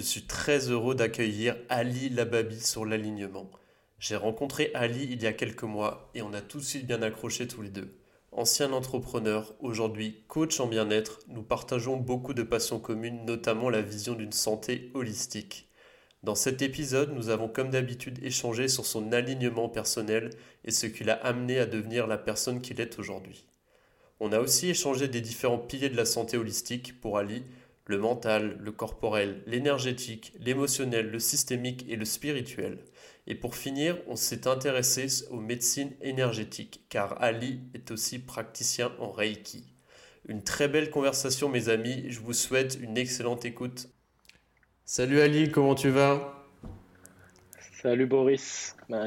[0.00, 3.50] Je suis très heureux d'accueillir Ali Lababi sur l'alignement.
[3.98, 7.02] J'ai rencontré Ali il y a quelques mois et on a tout de suite bien
[7.02, 7.98] accroché tous les deux.
[8.32, 14.14] Ancien entrepreneur, aujourd'hui coach en bien-être, nous partageons beaucoup de passions communes, notamment la vision
[14.14, 15.68] d'une santé holistique.
[16.22, 20.30] Dans cet épisode, nous avons comme d'habitude échangé sur son alignement personnel
[20.64, 23.44] et ce qui l'a amené à devenir la personne qu'il est aujourd'hui.
[24.18, 27.44] On a aussi échangé des différents piliers de la santé holistique pour Ali,
[27.90, 32.78] le mental, le corporel, l'énergétique, l'émotionnel, le systémique et le spirituel.
[33.26, 39.10] Et pour finir, on s'est intéressé aux médecines énergétiques, car Ali est aussi praticien en
[39.10, 39.64] Reiki.
[40.28, 43.88] Une très belle conversation mes amis, je vous souhaite une excellente écoute.
[44.84, 46.46] Salut Ali, comment tu vas?
[47.82, 49.06] Salut Boris, bah,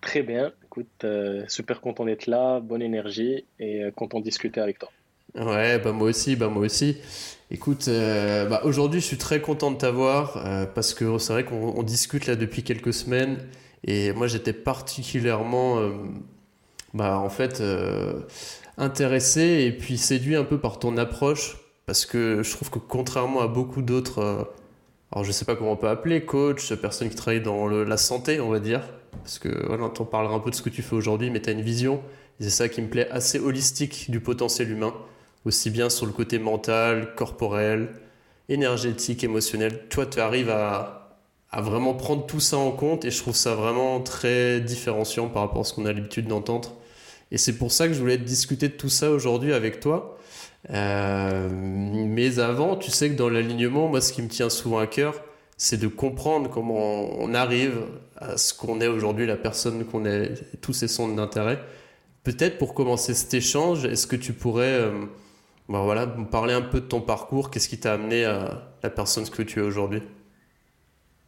[0.00, 4.60] très bien, écoute, euh, super content d'être là, bonne énergie et euh, content de discuter
[4.60, 4.90] avec toi.
[5.36, 6.96] Ouais, bah moi aussi, bah moi aussi.
[7.50, 10.42] Écoute, euh, bah aujourd'hui je suis très content de t'avoir
[10.74, 13.38] parce que c'est vrai qu'on discute là depuis quelques semaines
[13.86, 15.90] et moi, j'étais particulièrement, euh,
[16.94, 18.22] bah, en fait, euh,
[18.78, 23.42] intéressé et puis séduit un peu par ton approche, parce que je trouve que contrairement
[23.42, 24.44] à beaucoup d'autres, euh,
[25.12, 28.40] alors je sais pas comment on peut appeler, coach, personne qui travaille dans la santé,
[28.40, 28.82] on va dire,
[29.22, 31.50] parce que voilà, on parlera un peu de ce que tu fais aujourd'hui, mais tu
[31.50, 32.02] as une vision,
[32.40, 34.94] c'est ça qui me plaît, assez holistique du potentiel humain,
[35.44, 37.88] aussi bien sur le côté mental, corporel,
[38.48, 39.88] énergétique, émotionnel.
[39.88, 41.10] Toi, tu arrives à
[41.60, 45.60] vraiment prendre tout ça en compte et je trouve ça vraiment très différenciant par rapport
[45.60, 46.74] à ce qu'on a l'habitude d'entendre.
[47.30, 50.18] Et c'est pour ça que je voulais discuter de tout ça aujourd'hui avec toi.
[50.70, 54.86] Euh, mais avant, tu sais que dans l'alignement, moi, ce qui me tient souvent à
[54.86, 55.20] cœur,
[55.56, 57.82] c'est de comprendre comment on arrive
[58.16, 61.60] à ce qu'on est aujourd'hui, la personne qu'on est, tous ces centres d'intérêt.
[62.22, 64.92] Peut-être pour commencer cet échange, est-ce que tu pourrais euh,
[65.68, 68.90] ben voilà, me parler un peu de ton parcours Qu'est-ce qui t'a amené à la
[68.90, 70.02] personne que tu es aujourd'hui?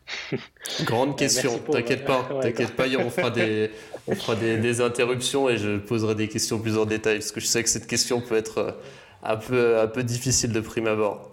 [0.85, 3.71] Grande question, t'inquiète pas, t'inquiète pas, on fera, des,
[4.07, 7.47] on fera des, interruptions et je poserai des questions plus en détail parce que je
[7.47, 8.71] sais que cette question peut être euh,
[9.23, 11.31] un peu, un peu difficile de prime abord.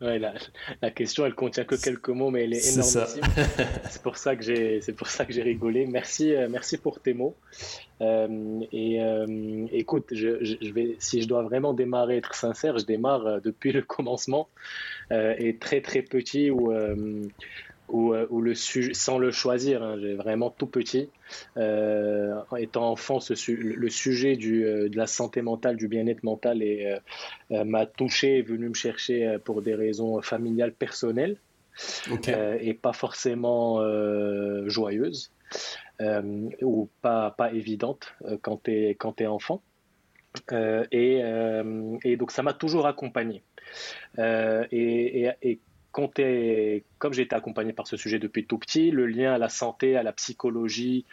[0.00, 0.34] Ouais, la,
[0.80, 3.22] la, question, elle contient que quelques mots, mais elle est énormissime.
[3.90, 5.86] C'est pour ça que j'ai, c'est pour ça que j'ai rigolé.
[5.86, 7.34] Merci, euh, merci pour tes mots.
[8.00, 9.00] Euh, et
[9.72, 13.82] écoute, je, je, vais, si je dois vraiment démarrer, être sincère, je démarre depuis le
[13.82, 14.48] commencement
[15.10, 16.72] et très très petit où
[17.88, 21.08] ou, euh, le sujet, sans le choisir, hein, j'ai vraiment tout petit.
[21.56, 26.62] Euh, étant enfant, ce, le sujet du, euh, de la santé mentale, du bien-être mental
[27.50, 31.36] m'a touché, est venu me chercher pour des raisons familiales, personnelles,
[32.60, 33.80] et pas forcément
[34.66, 35.32] joyeuses,
[36.62, 39.62] ou pas, pas évidentes quand tu es, enfant.
[40.52, 41.22] Et,
[42.04, 43.42] et, donc ça m'a toujours accompagné.
[44.18, 45.58] et, et,
[45.92, 49.96] comme j'ai été accompagné par ce sujet depuis tout petit, le lien à la santé,
[49.96, 51.04] à la psychologie,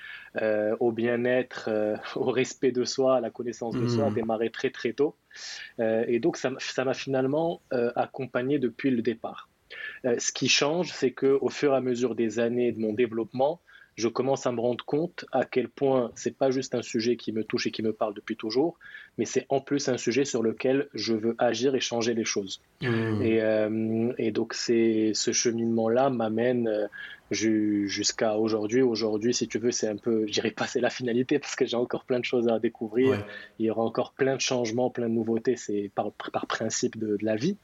[0.41, 4.15] euh, au bien-être, euh, au respect de soi, à la connaissance de soi a mmh.
[4.15, 5.15] démarré très très tôt.
[5.79, 7.61] Euh, et donc ça m'a finalement
[7.95, 9.49] accompagné depuis le départ.
[10.03, 13.61] ce qui change, c'est qu'au fur et à mesure des années de mon développement,
[13.95, 17.31] je commence à me rendre compte à quel point c'est pas juste un sujet qui
[17.31, 18.77] me touche et qui me parle depuis toujours,
[19.17, 22.61] mais c'est en plus un sujet sur lequel je veux agir et changer les choses.
[22.81, 23.21] Mmh.
[23.21, 26.87] Et, euh, et, donc c'est ce cheminement-là m'amène euh,
[27.31, 28.81] jusqu'à aujourd'hui.
[28.81, 31.65] Aujourd'hui, si tu veux, c'est un peu, je dirais pas c'est la finalité parce que
[31.65, 33.25] j'ai encore plein de choses à découvrir.
[33.59, 35.55] Il y aura encore plein de changements, plein de nouveautés.
[35.55, 37.57] C'est par, par principe de, de la vie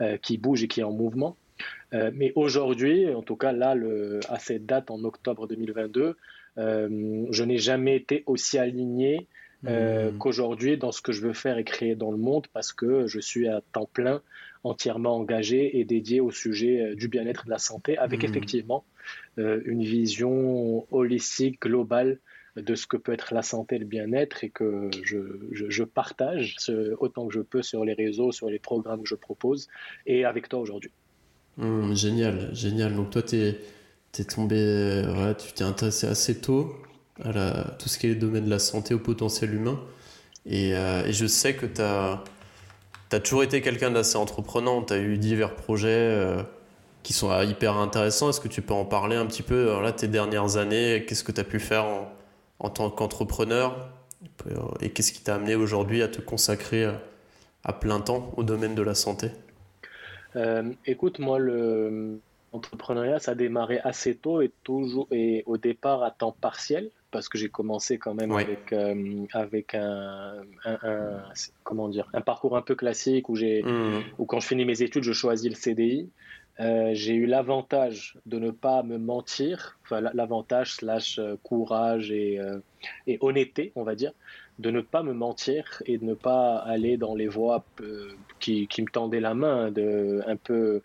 [0.00, 1.36] euh, qui bouge et qui est en mouvement.
[1.92, 6.16] Euh, mais aujourd'hui, en tout cas là, le, à cette date en octobre 2022,
[6.58, 9.26] euh, je n'ai jamais été aussi aligné
[9.66, 10.18] euh, mmh.
[10.18, 13.20] qu'aujourd'hui dans ce que je veux faire et créer dans le monde parce que je
[13.20, 14.22] suis à temps plein
[14.64, 18.26] entièrement engagé et dédié au sujet du bien-être et de la santé avec mmh.
[18.26, 18.84] effectivement
[19.36, 22.18] une vision holistique, globale
[22.56, 25.18] de ce que peut être la santé et le bien-être et que je,
[25.52, 26.56] je, partage
[26.98, 29.68] autant que je peux sur les réseaux, sur les programmes que je propose
[30.06, 30.90] et avec toi aujourd'hui.
[31.58, 32.94] Mmh, génial, génial.
[32.94, 35.02] Donc toi, tu es, tombé,
[35.38, 36.74] tu t'es intéressé assez tôt
[37.78, 39.80] tout ce qui est le domaine de la santé, au potentiel humain.
[40.46, 42.22] Et, euh, je sais que tu as,
[43.20, 44.82] toujours été quelqu'un d'assez entreprenant.
[44.82, 45.88] Tu as eu divers projets.
[45.90, 46.42] Euh,
[47.02, 48.28] qui sont hyper intéressants.
[48.28, 51.06] Est-ce que tu peux en parler un petit peu là, tes dernières années?
[51.08, 51.86] Qu'est-ce que tu as pu faire
[52.58, 53.88] en, tant qu'entrepreneur?
[54.82, 56.86] Et qu'est-ce qui t'a amené aujourd'hui à te consacrer
[57.64, 59.30] à plein temps au domaine de la santé?
[60.84, 62.20] Écoute, moi, le
[62.52, 67.28] L'entrepreneuriat, ça a démarré assez tôt et toujours et au départ à temps partiel parce
[67.28, 70.42] que j'ai commencé quand même avec euh, avec un,
[71.64, 74.02] comment dire un parcours un peu classique où j'ai mmh.
[74.18, 76.08] où quand je finis mes études je choisis le CDI.
[76.58, 82.38] Euh, j'ai eu l'avantage de ne pas me mentir, enfin l'avantage slash euh, courage et,
[83.06, 84.12] et honnêteté, on va dire,
[84.58, 87.64] de ne pas me mentir et de ne pas aller dans les voies
[88.40, 90.82] qui, qui, me tendaient la main, de, un peu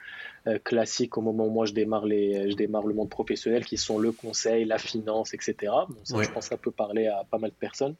[0.63, 3.97] classiques au moment où moi je démarre, les, je démarre le monde professionnel, qui sont
[3.97, 5.55] le conseil, la finance, etc.
[6.03, 7.95] ça, Je pense que ça peut parler à pas mal de personnes.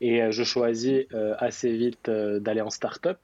[0.00, 3.18] Et euh, je choisis euh, assez vite d'aller en start-up.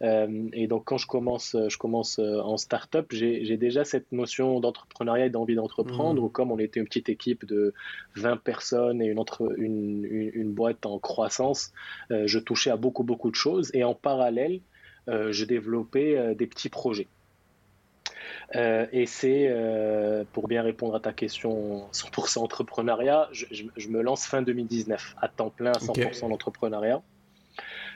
[0.00, 5.30] et donc quand je commence, je commence en start-up, j'ai déjà cette notion d'entrepreneuriat et
[5.30, 6.22] d'envie d'entreprendre.
[6.22, 6.32] Mmh.
[6.32, 7.74] Comme on était une petite équipe de
[8.16, 11.72] 20 personnes et une, entre, une, une, une boîte en croissance,
[12.10, 13.70] je touchais à beaucoup beaucoup de choses.
[13.74, 14.60] Et en parallèle,
[15.08, 17.08] je développais des petits projets.
[18.56, 24.26] Euh, et c'est, euh, pour bien répondre à ta question 100% entrepreneuriat, je, me lance
[24.26, 27.02] fin 2019 à temps plein 100% d'entrepreneuriat.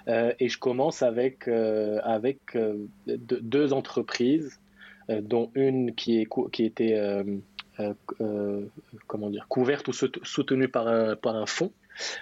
[0.08, 2.56] Euh, et je commence avec, avec
[3.06, 4.58] deux entreprises,
[5.08, 7.24] dont une qui, est, qui était
[9.06, 11.72] comment dire, couverte ou soutenue par un, par un fonds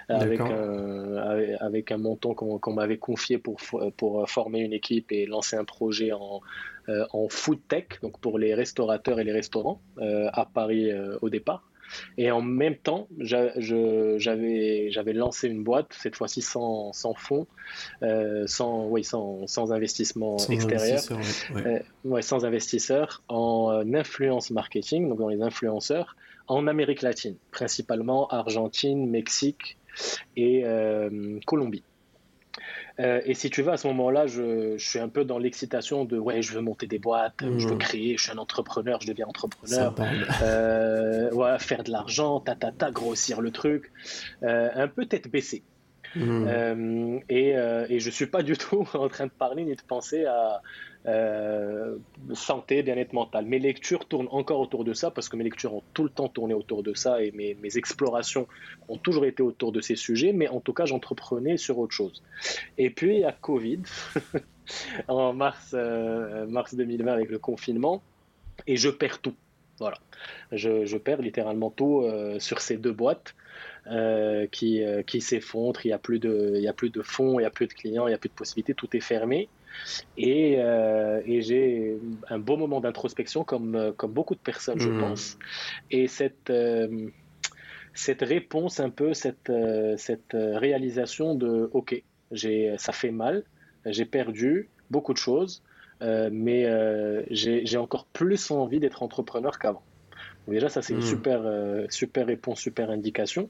[0.09, 1.15] avec un,
[1.59, 3.59] avec un montant qu'on m'avait confié pour,
[3.97, 6.41] pour former une équipe et lancer un projet en,
[6.89, 11.17] euh, en food tech, donc pour les restaurateurs et les restaurants euh, à Paris euh,
[11.21, 11.69] au départ.
[12.17, 17.47] Et en même temps, j'avais lancé une boîte, cette fois-ci sans, sans fonds,
[18.45, 21.01] sans, oui, sans, sans investissement extérieur,
[22.03, 22.21] ouais.
[22.21, 29.77] sans investisseurs, en influence marketing, donc dans les influenceurs, en Amérique latine, principalement Argentine, Mexique
[30.35, 30.63] et
[31.45, 31.83] Colombie.
[32.99, 36.03] Euh, et si tu veux, à ce moment-là, je, je, suis un peu dans l'excitation
[36.03, 37.79] de ouais, je veux monter des boîtes, je veux mmh.
[37.79, 39.93] créer, je suis un entrepreneur, je deviens entrepreneur,
[40.41, 43.91] euh, ouais, faire de l'argent, ta, ta, ta, grossir le truc,
[44.41, 45.63] euh, un peu tête baissée.
[46.15, 46.45] Mmh.
[46.47, 49.81] Euh, et, euh, et, je suis pas du tout en train de parler ni de
[49.87, 50.61] penser à
[51.07, 51.97] euh,
[52.33, 53.45] santé, bien-être mental.
[53.45, 56.27] Mes lectures tournent encore autour de ça parce que mes lectures ont tout le temps
[56.27, 58.47] tourné autour de ça et mes, explorations
[58.89, 62.23] ont toujours été autour de ces sujets, mais en tout cas, j'entreprenais sur autre chose.
[62.77, 63.81] Et puis, a Covid
[65.07, 65.73] en mars,
[66.47, 68.01] mars 2020 avec le confinement
[68.65, 69.35] et je perds tout.
[69.79, 69.97] Voilà,
[70.51, 72.03] je, perds littéralement tout
[72.39, 73.35] sur ces deux boîtes.
[73.89, 77.45] Euh, qui, euh, qui s'effondre, il n'y a, y a plus de fonds, il n'y
[77.45, 79.47] a plus de clients, il n'y a plus de possibilités, tout est fermé.
[80.17, 81.97] Et, euh, et j'ai
[82.29, 84.99] un beau moment d'introspection, comme, comme beaucoup de personnes, je mmh.
[84.99, 85.37] pense.
[85.91, 86.51] Et cette,
[87.93, 89.51] cette réponse, un peu, cette,
[89.97, 92.03] cette réalisation de OK,
[92.77, 93.43] ça fait mal,
[93.85, 95.63] j'ai perdu beaucoup de choses,
[96.01, 96.67] mais
[97.31, 99.83] j'ai encore plus envie d'être entrepreneur qu'avant.
[100.47, 101.01] Déjà, ça, c'est une mmh.
[101.01, 101.41] super,
[101.89, 103.49] super réponse, super indication.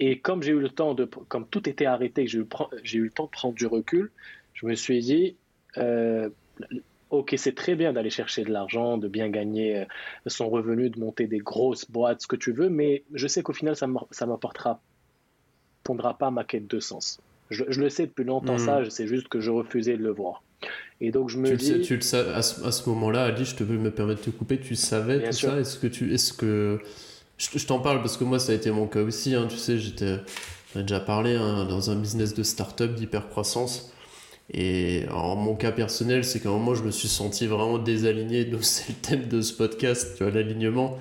[0.00, 2.46] Et comme j'ai eu le temps de, comme tout était arrêté, que j'ai eu,
[2.82, 4.10] j'ai eu le temps de prendre du recul,
[4.52, 5.36] je me suis dit,
[5.78, 6.28] euh,
[7.10, 9.84] ok, c'est très bien d'aller chercher de l'argent, de bien gagner euh,
[10.26, 13.52] son revenu, de monter des grosses boîtes, ce que tu veux, mais je sais qu'au
[13.52, 14.80] final, ça ne m'apportera,
[15.82, 17.20] répondra pas ma quête de sens.
[17.50, 18.58] Je, le sais depuis longtemps, hmm.
[18.58, 20.42] ça, c'est juste que je refusais de le voir.
[21.00, 21.72] Et donc je me tu dis.
[21.72, 24.30] Le sais, tu le sais, à ce, moment-là, Ali, je te veux me permettre de
[24.30, 25.58] te couper, tu savais tout ça?
[25.58, 26.12] Est-ce que tu.
[26.14, 26.80] Est-ce que
[27.36, 29.34] je, t'en parle parce que moi, ça a été mon cas aussi.
[29.34, 30.20] Hein, tu sais, j'étais,
[30.76, 33.92] ai déjà parlé hein, dans un business de start-up d'hypercroissance.
[34.52, 38.44] Et en mon cas personnel, c'est qu'à un moment, je me suis senti vraiment désaligné.
[38.44, 40.98] Donc, c'est le thème de ce podcast, l'alignement.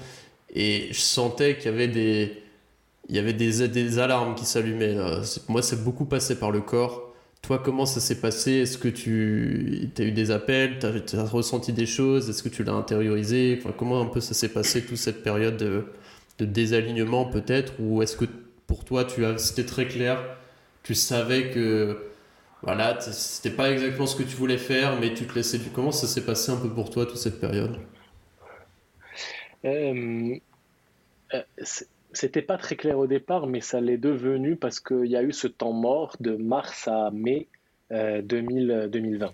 [0.55, 2.43] Et je sentais qu'il y avait des,
[3.09, 4.95] il y avait des, des alarmes qui s'allumaient.
[5.49, 7.13] Moi, c'est beaucoup passé par le corps.
[7.41, 8.53] Toi, comment ça s'est passé?
[8.53, 10.79] Est-ce que tu as eu des appels?
[10.79, 12.29] Tu as, ressenti des choses?
[12.29, 13.61] Est-ce que tu l'as intériorisé?
[13.77, 15.83] Comment un peu ça s'est passé toute cette période de,
[16.39, 17.73] de désalignement peut-être?
[17.79, 18.25] Ou est-ce que
[18.65, 20.23] pour toi, as, c'était très clair,
[20.83, 21.97] tu savais que
[22.63, 25.59] voilà, c'était pas exactement ce que tu voulais faire, mais tu te laissais.
[25.73, 27.77] Comment ça s'est passé un peu pour toi toute cette période?
[29.65, 30.35] Euh,
[31.33, 31.41] euh
[32.13, 35.33] C'était pas très clair au départ, mais ça l'est devenu parce qu'il y a eu
[35.33, 37.47] ce temps mort de mars à mai
[37.91, 39.25] 2000, 2020.
[39.25, 39.31] Euh,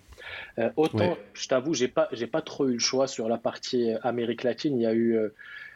[0.63, 3.91] euh, autant, je t'avoue, j'ai pas, j'ai pas trop eu le choix sur la partie
[4.01, 4.75] Amérique latine.
[4.77, 5.19] Il y a eu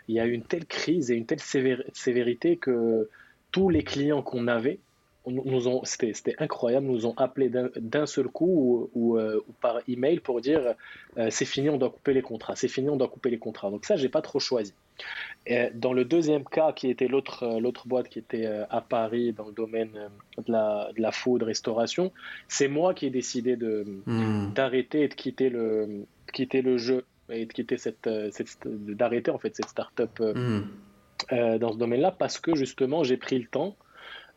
[0.08, 3.10] il y a eu une telle crise et une telle sévérité que
[3.52, 4.80] tous les clients qu'on avait
[5.26, 9.20] nous ont, c'était incroyable, nous ont appelé d'un seul coup ou, ou,
[9.62, 10.76] par email pour dire
[11.30, 13.70] c'est fini, on doit couper les contrats, c'est fini, on doit couper les contrats.
[13.70, 14.74] Donc ça, j'ai pas trop choisi.
[15.46, 19.48] Et dans le deuxième cas, qui était l'autre l'autre boîte qui était à Paris dans
[19.48, 19.92] le domaine
[20.38, 22.12] de la, de la food restauration,
[22.48, 24.54] c'est moi qui ai décidé de hmm.
[24.54, 29.38] d'arrêter et de quitter le quitter le jeu et de quitter cette, cette d'arrêter en
[29.38, 31.58] fait cette startup up hmm.
[31.58, 33.76] dans ce domaine-là parce que justement j'ai pris le temps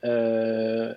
[0.06, 0.94] euh,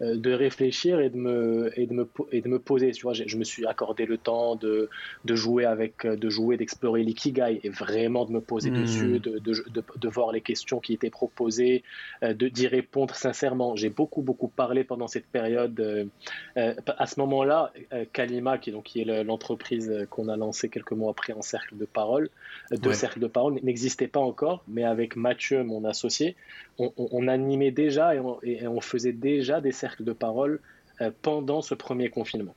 [0.00, 2.92] de réfléchir et de me et de me et de me poser.
[2.92, 4.88] Tu vois je, me suis accordé le temps de,
[5.24, 8.80] de jouer avec de jouer d'explorer l'ikigai et vraiment de me poser hmm.
[8.80, 9.64] dessus de, de,
[9.96, 11.82] de, voir les questions qui étaient proposées
[12.22, 13.76] euh, de d'y répondre sincèrement.
[13.76, 17.72] J'ai beaucoup beaucoup parlé pendant cette période euh, à ce moment-là
[18.12, 21.84] Kalima qui donc qui est l'entreprise qu'on a lancée quelques mois après en cercle de
[21.84, 22.30] parole
[22.70, 26.36] deux cercles de parole n'existait pas encore mais avec Mathieu mon associé
[26.78, 30.60] on, animait déjà et on, et on faisait déjà des cercles de parole
[31.00, 32.54] euh, pendant ce premier confinement.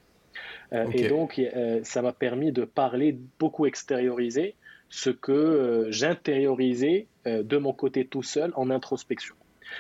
[0.74, 4.56] Euh, et donc, euh, ça m'a permis de parler, beaucoup extérioriser
[4.90, 9.34] ce que j'intériorisais de mon côté tout seul en introspection.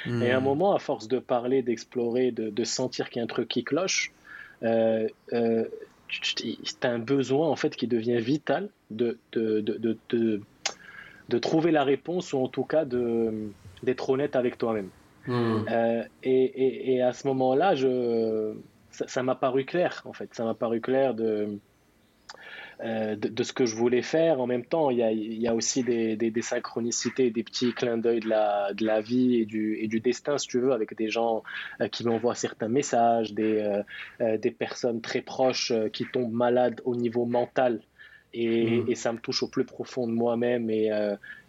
[0.08, 0.44] Et à un hmm.
[0.44, 4.12] moment, à force de parler, d'explorer, de, sentir qu'il y a un truc qui cloche,
[4.64, 5.08] euh,
[6.08, 10.42] tu as un besoin en fait qui devient vital de, de, de,
[11.30, 14.90] de trouver la réponse ou en tout cas d'être honnête avec toi-même.
[15.28, 15.66] Hmm.
[15.70, 18.54] Euh, et, et, à ce moment-là, je,
[18.90, 20.34] ça m'a paru clair, en fait.
[20.34, 21.60] Ça m'a paru clair de,
[22.84, 24.42] euh, de, ce que je voulais faire.
[24.42, 27.74] En même temps, il y a, il y a aussi des, des, synchronicités, des petits
[27.74, 30.74] clins d'œil de la, de la vie et du, et du destin, si tu veux,
[30.74, 31.44] avec des gens
[31.80, 33.82] euh, qui m'envoient certains messages, des,
[34.20, 37.82] des personnes très proches qui tombent malades au niveau mental.
[38.36, 38.90] Et, hmm.
[38.90, 40.90] et, ça me touche au plus profond de moi-même et,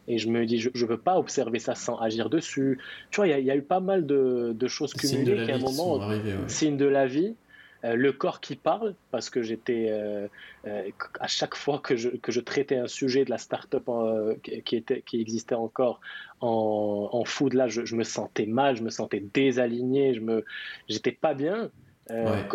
[0.08, 2.78] et je me dis, je ne peux pas observer ça sans agir dessus.
[3.10, 5.58] Tu vois, il y, a eu pas mal de, de choses cumulées qui, à un
[5.58, 6.00] moment,
[6.46, 7.34] signe de la vie.
[7.84, 10.26] Euh, le corps qui parle, parce que j'étais, euh,
[10.66, 10.88] euh,
[11.20, 13.90] à chaque fois que je, que je, traitais un sujet de la start-up
[14.42, 16.00] qui, était, qui existait encore
[16.40, 20.44] en, en food, là, je, je, me sentais mal, je me sentais désaligné, je me,
[20.88, 21.70] j'étais pas bien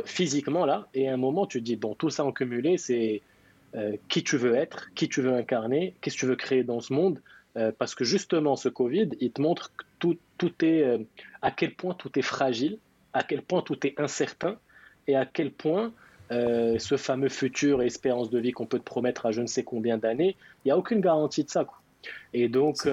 [0.05, 0.87] physiquement là.
[0.93, 3.21] Et à un moment, tu te dis, bon, tout ça en cumulé, c'est
[4.07, 6.91] qui tu veux être, qui tu veux incarner, qu'est-ce que tu veux créer dans ce
[6.91, 7.21] monde.
[7.57, 10.99] Euh, parce que justement, ce Covid, il te montre que tout, tout est, euh,
[11.41, 12.77] à quel point tout est fragile,
[13.13, 14.57] à quel point tout est incertain,
[15.07, 15.91] et à quel point
[16.31, 19.47] euh, ce fameux futur et espérance de vie qu'on peut te promettre à je ne
[19.47, 21.65] sais combien d'années, il n'y a aucune garantie de ça.
[22.33, 22.87] Et donc,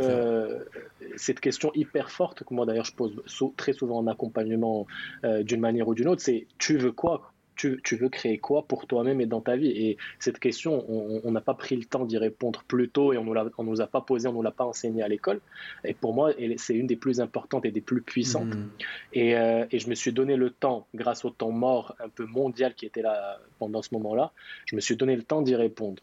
[1.17, 3.23] cette question hyper forte, que moi d'ailleurs je pose
[3.57, 4.87] très souvent en accompagnement
[5.23, 7.33] d'une manière ou d'une autre, c'est tu veux quoi?
[7.57, 9.71] Tu, veux créer quoi pour toi-même et dans ta vie?
[9.71, 13.25] Et cette question, on n'a pas pris le temps d'y répondre plus tôt et on
[13.25, 15.41] ne nous a pas posé, on ne nous l'a pas enseigné à l'école.
[15.85, 18.55] Et pour moi, c'est une des plus importantes et des plus puissantes.
[18.55, 18.71] Mm.
[19.17, 22.75] Euh, et, je me suis donné le temps, grâce au temps mort un peu mondial
[22.75, 24.33] qui était là pendant ce moment-là,
[24.67, 26.03] je me suis donné le temps d'y répondre.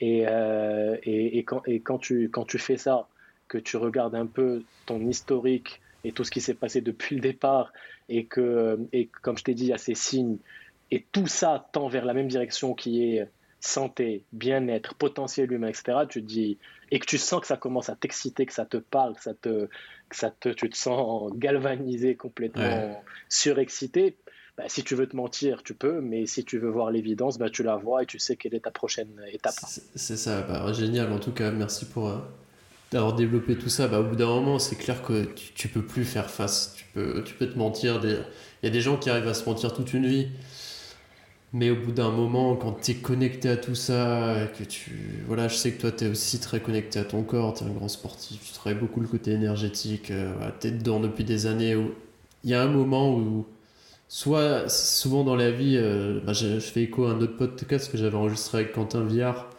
[0.00, 3.08] Et, euh, et, quand, et quand, tu, quand tu fais ça,
[3.48, 7.20] que tu regardes un peu ton historique et tout ce qui s'est passé depuis le
[7.20, 7.72] départ,
[8.08, 10.38] et que, et comme je t'ai dit, il y a ces signes
[10.90, 13.28] et tout ça tend vers la même direction qui est
[13.60, 15.98] santé, bien-être, potentiel humain, etc.
[16.08, 16.58] Tu dis
[16.90, 19.34] et que tu sens que ça commence à t'exciter, que ça te parle, que ça
[19.34, 19.68] te,
[20.08, 24.16] que ça te, tu te sens galvanisé, complètement surexcité.
[24.56, 27.48] Bah, si tu veux te mentir, tu peux, mais si tu veux voir l'évidence, bah,
[27.48, 29.54] tu la vois et tu sais quelle est ta prochaine étape.
[29.94, 31.12] C'est ça, bah, génial.
[31.12, 32.18] En tout cas, merci pour euh,
[32.90, 33.86] d'avoir développé tout ça.
[33.86, 36.74] Bah, au bout d'un moment, c'est clair que tu, tu peux plus faire face.
[36.76, 38.00] Tu peux, tu peux te mentir.
[38.04, 38.24] Il
[38.64, 40.28] y a des gens qui arrivent à se mentir toute une vie.
[41.52, 45.24] Mais au bout d'un moment, quand tu es connecté à tout ça, que tu.
[45.26, 47.66] Voilà, je sais que toi, tu es aussi très connecté à ton corps, tu es
[47.66, 51.46] un grand sportif, tu travailles beaucoup le côté énergétique, euh, tu es dedans depuis des
[51.46, 51.76] années.
[52.44, 53.46] Il y a un moment où,
[54.08, 57.98] soit souvent dans la vie, euh, bah, je, fais écho à un autre podcast que
[57.98, 59.50] j'avais enregistré avec Quentin Viard.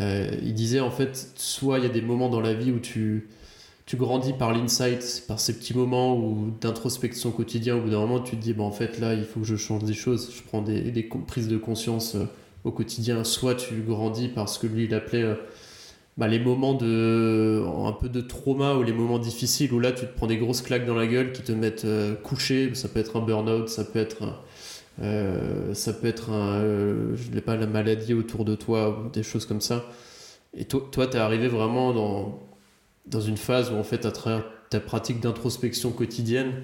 [0.00, 2.80] Euh, il disait en fait, soit il y a des moments dans la vie où
[2.80, 3.28] tu
[3.88, 6.20] tu grandis par l'insight, par ces petits moments
[6.60, 9.40] d'introspection quotidien, au bout d'un moment tu te dis, bah, en fait là il faut
[9.40, 12.26] que je change des choses, je prends des, prises de conscience euh,
[12.64, 15.36] au quotidien, soit tu grandis parce que lui il appelait euh,
[16.18, 20.04] bah, les moments de un peu de trauma ou les moments difficiles où là tu
[20.04, 23.00] te prends des grosses claques dans la gueule qui te mettent euh, couché, ça peut
[23.00, 24.34] être un burn-out, ça peut être
[25.72, 29.86] ça peut être je n'ai pas la maladie autour de toi des choses comme ça.
[30.54, 32.47] Et toi, toi, es arrivé vraiment dans,
[33.10, 36.62] dans une phase où en fait à travers ta pratique d'introspection quotidienne,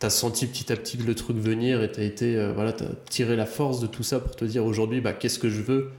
[0.00, 2.70] tu as senti petit à petit le truc venir et tu as été euh, voilà,
[2.70, 5.62] as tiré la force de tout ça pour te dire aujourd'hui bah, qu'est-ce que je
[5.62, 5.90] veux?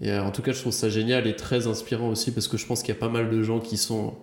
[0.00, 2.56] Et euh, en tout cas, je trouve ça génial et très inspirant aussi parce que
[2.56, 4.14] je pense qu'il y a pas mal de gens qui sont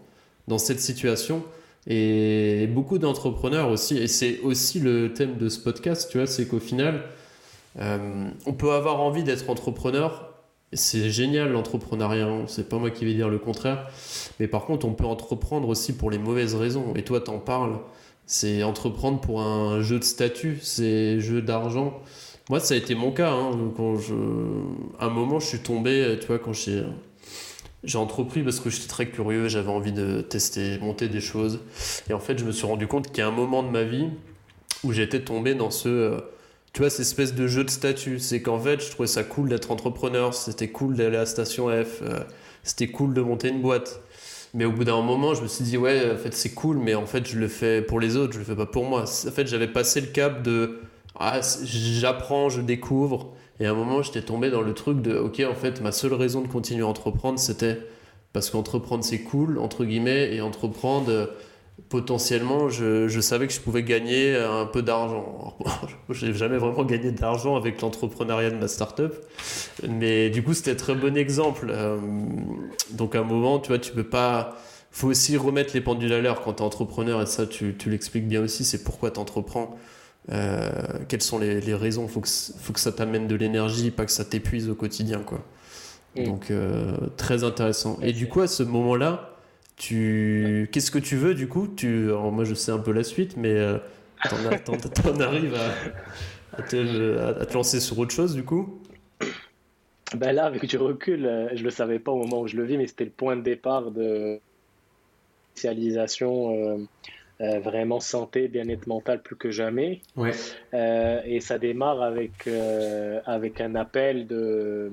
[0.48, 1.44] dans cette situation.
[1.88, 6.46] Et beaucoup d'entrepreneurs aussi, et c'est aussi le thème de ce podcast, tu vois, c'est
[6.46, 7.04] qu'au final,
[7.80, 10.34] euh, on peut avoir envie d'être entrepreneur.
[10.74, 12.44] C'est génial l'entrepreneuriat, hein.
[12.48, 13.90] c'est pas moi qui vais dire le contraire.
[14.40, 16.94] Mais par contre, on peut entreprendre aussi pour les mauvaises raisons.
[16.96, 17.80] Et toi, t'en parles.
[18.26, 22.02] C'est entreprendre pour un jeu de statut, c'est jeu d'argent.
[22.50, 23.32] Moi, ça a été mon cas.
[23.32, 24.14] Hein, quand je...
[25.00, 26.84] À un moment, je suis tombé, tu vois, quand j'ai
[27.84, 31.62] j'ai entrepris parce que j'étais très curieux, j'avais envie de tester, monter des choses.
[32.10, 33.84] Et en fait, je me suis rendu compte qu'il y a un moment de ma
[33.84, 34.08] vie
[34.84, 36.18] où j'étais tombé dans ce, euh,
[36.78, 38.20] tu vois, cette espèce de jeu de statut.
[38.20, 42.04] C'est qu'en fait, je trouvais ça cool d'être entrepreneur, c'était cool d'aller à station F,
[42.04, 42.20] euh,
[42.62, 44.00] c'était cool de monter une boîte.
[44.54, 46.94] Mais au bout d'un moment, je me suis dit, ouais, en fait, c'est cool, mais
[46.94, 49.06] en fait, je le fais pour les autres, je le fais pas pour moi.
[49.06, 50.78] En fait, j'avais passé le cap de,
[51.20, 53.34] ah, j'apprends, je découvre.
[53.60, 56.14] Et à un moment, j'étais tombé dans le truc de, ok, en fait, ma seule
[56.14, 57.80] raison de continuer à entreprendre, c'était
[58.34, 61.26] parce qu'entreprendre, c'est cool, entre guillemets, et entreprendre, euh,
[61.90, 65.58] potentiellement, je, je, savais que je pouvais gagner un peu d'argent.
[66.10, 69.14] Je n'ai jamais vraiment gagné d'argent avec l'entrepreneuriat de ma startup,
[69.88, 71.68] mais du coup, c'était un très bon exemple.
[71.70, 71.98] Euh,
[72.92, 74.58] donc, à un moment, tu vois, tu peux pas.
[74.92, 77.90] faut aussi remettre les pendules à l'heure quand tu es entrepreneur, et ça, tu, tu
[77.90, 79.78] l'expliques bien aussi, c'est pourquoi tu entreprends.
[80.32, 80.70] Euh,
[81.08, 82.04] quelles sont les, les raisons?
[82.04, 85.20] Il faut que, faut que ça t'amène de l'énergie, pas que ça t'épuise au quotidien.
[85.20, 85.40] Quoi.
[86.16, 87.98] Donc, euh, très intéressant.
[88.02, 89.37] Et du coup, à ce moment-là,
[89.78, 90.70] tu...
[90.72, 91.68] qu'est-ce que tu veux du coup?
[91.68, 92.10] Tu...
[92.12, 93.78] Moi, je sais un peu la suite, mais euh,
[94.30, 95.56] t'en, arrives
[96.54, 98.82] à, te, à, te, lancer sur autre chose du coup?
[100.16, 102.78] Ben Là, avec du recul, je le savais pas au moment où je le vis,
[102.78, 104.40] mais c'était le point de départ de
[105.54, 106.88] spécialisation
[107.40, 110.02] euh, vraiment santé, bien-être mental plus que jamais.
[110.16, 110.32] Ouais.
[110.74, 114.92] Euh, et ça démarre avec, euh, avec un appel de,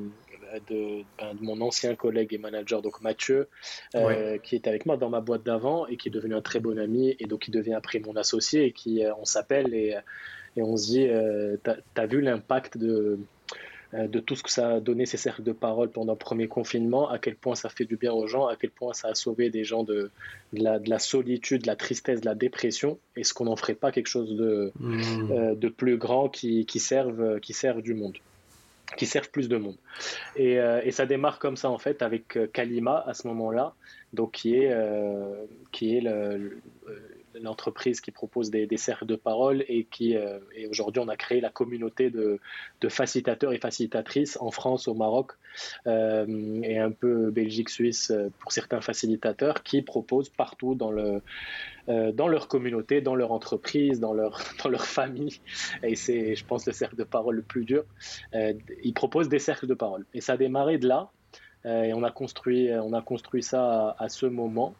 [0.69, 3.49] de, ben, de, mon ancien collègue et manager, donc Mathieu,
[4.43, 6.79] qui était avec moi dans ma boîte d'avant et qui est devenu un très bon
[6.79, 9.97] ami et donc qui devient après mon associé et qui on s'appelle et,
[10.57, 11.09] et, on se dit,
[11.63, 13.19] t'as as vu l'impact de
[13.95, 16.49] euh, de tout ce que ça a donné ces cercles de parole pendant le premier
[16.49, 19.15] confinement, à quel point ça fait du bien aux gens, à quel point ça a
[19.15, 20.11] sauvé des gens de,
[20.53, 22.99] la, solitude, de la tristesse, de la dépression.
[23.15, 25.31] Est-ce qu'on n'en ferait pas quelque chose de, mmh.
[25.31, 28.17] euh, de plus grand qui, qui, serve, qui serve du monde?
[28.97, 29.77] Qui serve plus de monde.
[30.37, 33.75] Et, euh, et, ça démarre comme ça en fait avec Kalima à ce moment-là,
[34.13, 34.75] donc qui est,
[35.73, 36.61] qui est le,
[37.45, 41.17] l'entreprise qui propose des, des, cercles de parole et qui euh, et aujourd'hui on a
[41.17, 42.41] créé la communauté de,
[42.81, 45.33] de, facilitateurs et facilitatrices en France, au Maroc
[45.87, 51.23] euh, et un peu Belgique, Suisse euh, pour certains facilitateurs qui proposent partout dans le
[51.87, 55.41] dans leur communauté, dans leur entreprise, dans leur dans leur famille.
[55.83, 57.85] Et c'est je pense le cercle de parole le plus dur.
[58.33, 60.07] ils proposent des cercles de parole.
[60.15, 61.11] Et ça a démarré de là
[61.65, 64.75] et on a construit on a construit ça à ce moment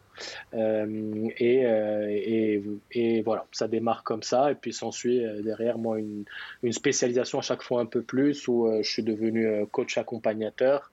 [0.53, 4.51] euh, et, euh, et, et, voilà, ça démarre comme ça.
[4.51, 6.25] Et puis s'ensuit euh, derrière moi une,
[6.63, 10.91] une, spécialisation à chaque fois un peu plus où je suis devenu coach accompagnateur.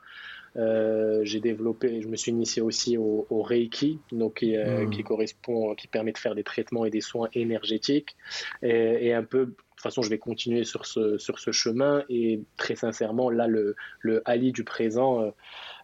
[0.57, 4.91] Euh, j'ai développé, je me suis initié aussi au, au Reiki, donc qui, hmm.
[4.91, 8.17] qui, correspond, qui permet de faire des traitements et des soins énergétiques,
[8.63, 9.47] et, et, un peu.
[9.47, 13.49] De toute façon, je vais continuer sur ce, sur ce chemin et très sincèrement, là,
[13.49, 15.33] le, le Ali du présent,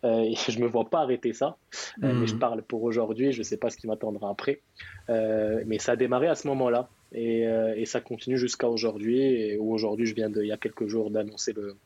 [0.04, 1.56] euh, je me vois pas arrêter ça.
[2.02, 2.38] Euh, mais je hmm.
[2.38, 3.32] parle pour aujourd'hui.
[3.32, 4.62] Je sais pas ce qui m'attendra après.
[5.10, 6.88] Euh, mais ça a démarré à ce moment-là.
[7.12, 7.44] Et,
[7.76, 9.20] et, ça continue jusqu'à aujourd'hui.
[9.22, 11.76] Et aujourd'hui, je viens de, il y a quelques jours d'annoncer le,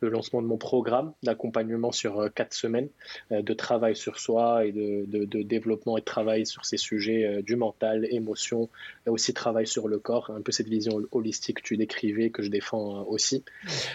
[0.00, 2.88] le, lancement de mon programme d'accompagnement sur quatre semaines
[3.30, 7.42] de travail sur soi et de, de, de, développement et de travail sur ces sujets
[7.42, 8.68] du mental, émotion,
[9.06, 10.30] et aussi travail sur le corps.
[10.30, 13.44] Un peu cette vision holistique que tu décrivais, que je défends aussi.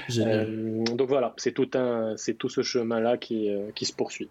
[0.10, 4.30] donc voilà, c'est tout un, c'est tout ce chemin-là qui, euh, qui se poursuit.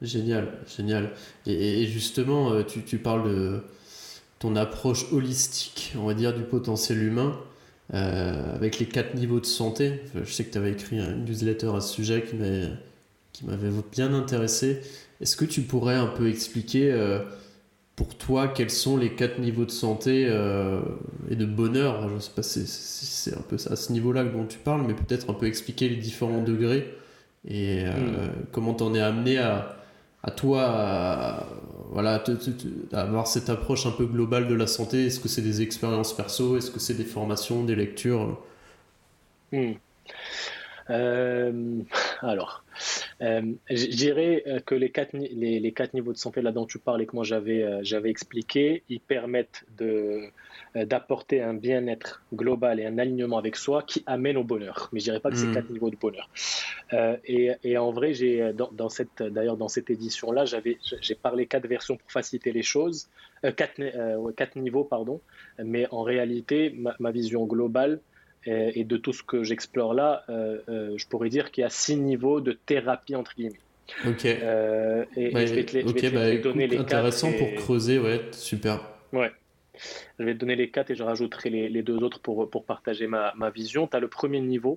[0.00, 1.10] Génial, génial.
[1.46, 3.62] Et, justement, euh, tu, tu, parles de
[4.38, 7.38] ton approche holistique, on va dire, du potentiel humain,
[7.94, 10.02] euh, avec les quatre niveaux de santé.
[10.14, 12.24] Je sais que tu avais écrit une newsletter à ce sujet
[13.32, 14.80] qui m'avait bien intéressé.
[15.20, 16.94] Est-ce que tu pourrais un peu expliquer
[17.96, 20.22] pour toi quels sont les quatre niveaux de santé
[21.30, 22.08] et de bonheur?
[22.08, 24.94] Je ne sais pas si c'est un peu à ce niveau-là dont tu parles, mais
[24.94, 26.86] peut-être un peu expliquer les différents degrés
[27.46, 28.30] et euh, mm.
[28.52, 29.77] comment t'en es amené à,
[30.22, 31.46] à toi à,
[31.90, 32.22] voilà,
[32.92, 35.06] avoir cette approche un peu globale de la santé.
[35.06, 36.56] Est-ce que c'est des expériences perso?
[36.56, 38.38] Est-ce que c'est des formations, des lectures?
[39.52, 39.72] Mm.
[40.90, 41.82] euh,
[42.22, 42.64] Alors,
[43.20, 47.02] je dirais que les quatre, les, les, quatre niveaux de santé là dont tu parles
[47.02, 50.24] et que moi j'avais j'avais expliqué, ils permettent de
[50.74, 54.88] d'apporter un bien-être global et un alignement avec soi qui amène au bonheur.
[54.92, 55.54] Mais je dirais pas que c'est hmm.
[55.54, 56.28] quatre niveaux de bonheur.
[57.24, 61.14] et, et, en vrai, j'ai dans, dans, cette d'ailleurs dans cette édition là, j'avais j'ai
[61.14, 63.08] parlé quatre versions pour faciliter les choses,
[63.42, 65.20] quatre, quatre niveaux pardon.
[65.62, 68.00] Mais en réalité, ma, ma vision globale
[68.44, 71.70] et, de tout ce que j'explore là, euh, euh, je pourrais dire qu'il y a
[71.70, 73.60] six niveaux de thérapie entre guillemets.
[74.06, 74.26] Ok.
[74.26, 78.80] Euh, et, je vais te les, bah, donner les intéressant pour creuser, ouais, super.
[79.12, 79.30] Ouais.
[80.18, 83.06] Je vais te donner les quatre et je rajouterai les, deux autres pour, pour partager
[83.06, 83.86] ma, ma vision.
[83.86, 84.76] Tu as le premier niveau,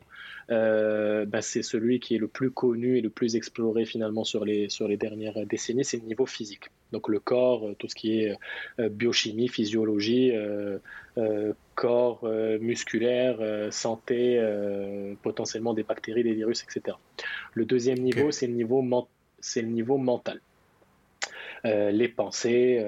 [0.51, 4.45] euh, bah, c'est celui qui est le plus connu et le plus exploré finalement sur
[4.45, 6.65] les, sur les dernières décennies, c'est le niveau physique.
[6.91, 8.35] Donc le corps, tout ce qui est
[8.79, 10.33] euh, biochimie, physiologie,
[11.85, 13.37] euh, corps musculaire,
[13.71, 14.41] santé,
[15.21, 16.97] potentiellement des bactéries, des virus, etc.
[17.53, 18.83] Le deuxième niveau, c'est le niveau,
[19.39, 20.39] c'est le niveau mental.
[21.63, 22.83] les pensées,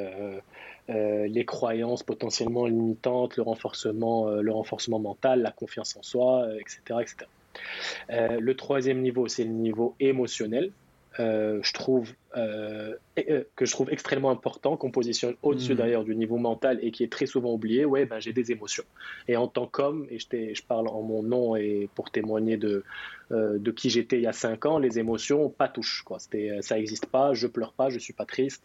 [0.89, 6.45] euh, les croyances potentiellement limitantes, le renforcement, euh, le renforcement mental, la confiance en soi,
[6.59, 6.81] etc.
[6.91, 8.37] Euh, etc.
[8.39, 10.71] le troisième niveau, c'est le niveau émotionnel.
[11.17, 15.77] Je trouve euh, euh, que je trouve extrêmement important, qu'on positionne au-dessus mm.
[15.77, 18.85] d'ailleurs du niveau mental et qui est très souvent oublié, ouais, ben, j'ai des émotions.
[19.27, 22.83] Et en tant qu'homme, et je, je, parle en mon nom et pour témoigner de,
[23.31, 26.01] euh, de qui j'étais il y a cinq ans, les émotions, pas touche.
[26.01, 26.17] Quoi.
[26.17, 28.63] Ça n'existe pas, je pleure pas, je suis pas triste,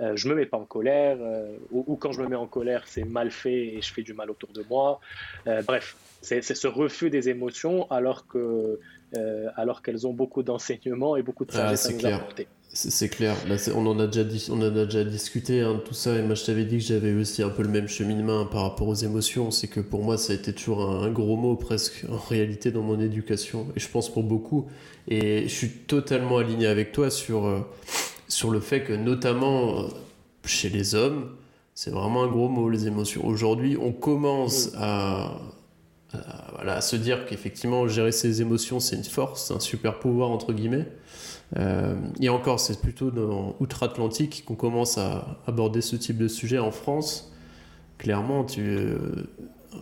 [0.00, 1.18] je me mets pas en colère,
[1.70, 4.12] ou, ou, quand je me mets en colère, c'est mal fait et je fais du
[4.12, 4.98] mal autour de moi.
[5.64, 8.80] bref, c'est ce refus des émotions alors que
[9.56, 12.48] alors qu'elles ont beaucoup d'enseignements et beaucoup de ah, sagesse à nous apporter.
[12.76, 13.36] C'est clair.
[13.76, 16.16] on, en a déjà on en a déjà discuté, hein, tout ça.
[16.16, 18.88] Et moi, je t'avais dit que j'avais aussi un peu le même cheminement par rapport
[18.88, 19.52] aux émotions.
[19.52, 22.82] C'est que pour moi, ça a été toujours un, gros mot presque en réalité dans
[22.82, 23.68] mon éducation.
[23.76, 24.66] Et je pense pour beaucoup.
[25.06, 27.60] Et je suis totalement aligné avec toi sur, euh,
[28.26, 29.88] sur le fait que, notamment euh,
[30.44, 31.30] chez les hommes,
[31.76, 33.24] c'est vraiment un gros mot, les émotions.
[33.24, 35.38] Aujourd'hui, on commence à,
[36.54, 40.30] voilà, à se dire qu'effectivement, gérer ses émotions, c'est une force, c'est un super pouvoir,
[40.30, 40.86] entre guillemets.
[41.56, 46.58] Euh, et encore, c'est plutôt dans outre-Atlantique qu'on commence à aborder ce type de sujet
[46.58, 47.32] en France.
[47.98, 48.96] Clairement, tu, euh,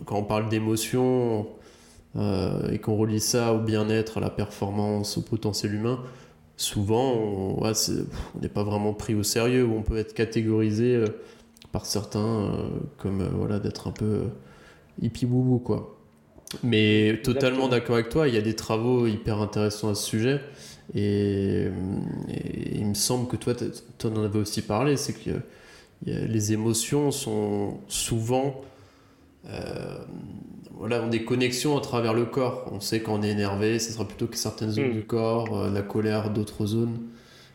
[0.05, 1.47] quand on parle d'émotion
[2.17, 6.01] euh, et qu'on relie ça au bien-être, à la performance, au potentiel humain,
[6.57, 7.63] souvent on
[8.41, 11.03] n'est pas vraiment pris au sérieux, ou on peut être catégorisé
[11.73, 12.53] par certains
[12.99, 14.25] comme voilà, d'être un peu
[15.01, 15.59] hippie-boubou.
[15.59, 15.97] Quoi.
[16.63, 20.41] Mais totalement d'accord avec toi, il y a des travaux hyper intéressants à ce sujet.
[20.95, 21.69] Et,
[22.75, 25.31] il me semble que toi, tu en avais aussi parlé, c'est que
[26.07, 28.61] les émotions sont souvent.
[29.49, 29.99] Euh,
[30.77, 32.69] voilà, ont des connexions à travers le corps.
[32.73, 34.93] On sait quand on est énervé, ce sera plutôt que certaines zones mm.
[34.93, 36.99] du corps, euh, la colère, d'autres zones.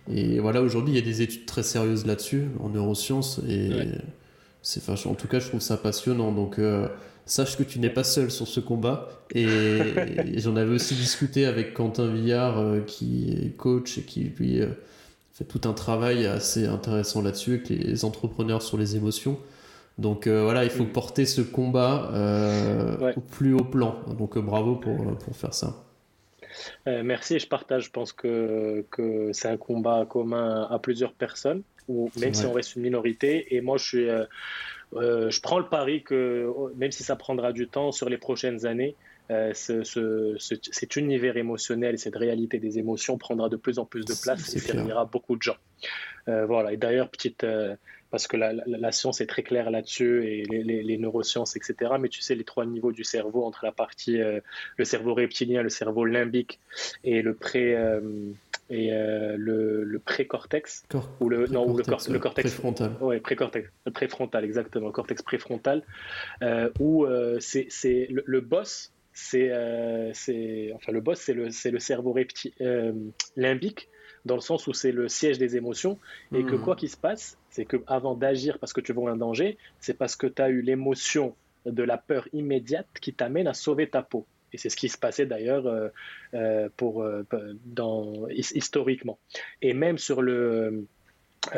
[0.10, 3.42] Et voilà, aujourd'hui, il y a des études très sérieuses là-dessus, en neurosciences.
[3.50, 3.70] Et
[4.62, 6.32] c'est, en tout cas, je trouve ça passionnant.
[6.32, 6.88] Donc, euh,
[7.28, 9.10] sache que tu n'es pas seul sur ce combat.
[9.36, 9.46] Et,
[10.40, 14.68] j'en avais aussi discuté avec Quentin Villard, euh, qui est coach et qui, lui, euh,
[15.34, 19.38] fait tout un travail assez intéressant là-dessus avec les entrepreneurs sur les émotions.
[19.98, 20.92] Donc euh, voilà, il faut mm.
[20.92, 22.12] porter ce combat
[23.16, 24.00] au plus haut plan.
[24.18, 25.84] Donc bravo pour, pour faire ça.
[26.86, 27.86] merci, je partage.
[27.86, 32.54] Je pense que, que c'est un combat commun à plusieurs personnes, ou même si on
[32.54, 33.56] reste une minorité.
[33.56, 34.08] Et moi, je suis
[34.96, 38.66] euh, je prends le pari que, même si ça prendra du temps sur les prochaines
[38.66, 38.96] années,
[39.30, 44.14] euh, cet univers émotionnel et cette réalité des émotions prendra de plus en plus de
[44.22, 45.58] place et servira beaucoup de gens.
[46.30, 46.72] Euh, voilà.
[46.72, 47.46] Et d'ailleurs, petite,
[48.12, 51.94] parce que la, science est très claire là-dessus et les, neurosciences, etc.
[52.00, 55.70] Mais tu sais, les trois niveaux du cerveau entre la partie, le cerveau reptilien, le
[55.70, 56.60] cerveau limbique
[57.04, 57.76] et le pré
[58.70, 60.84] et euh, le, le précortex
[61.20, 65.84] ou le non ou le, le cortex préfrontal ouais précortex le préfrontal exactement cortex préfrontal
[66.42, 71.34] euh, où euh, c'est c'est le, le, boss c'est euh, c'est enfin le boss c'est
[71.34, 72.54] le c'est le cerveau repti,
[73.38, 73.88] limbique
[74.28, 75.98] dans le sens où c'est le siège des émotions
[76.36, 76.62] et que hmm.
[76.62, 79.96] quoi qu'il se passe c'est que avant d'agir parce que tu vois un danger c'est
[79.96, 81.36] parce que tu as eu l'émotion
[81.66, 84.98] de la peur immédiate qui t'amène à sauver ta peau et c'est ce qui se
[84.98, 85.90] passait d'ailleurs euh,
[86.34, 87.24] euh, pour euh,
[87.66, 89.20] dans, historiquement.
[89.62, 90.86] Et même sur le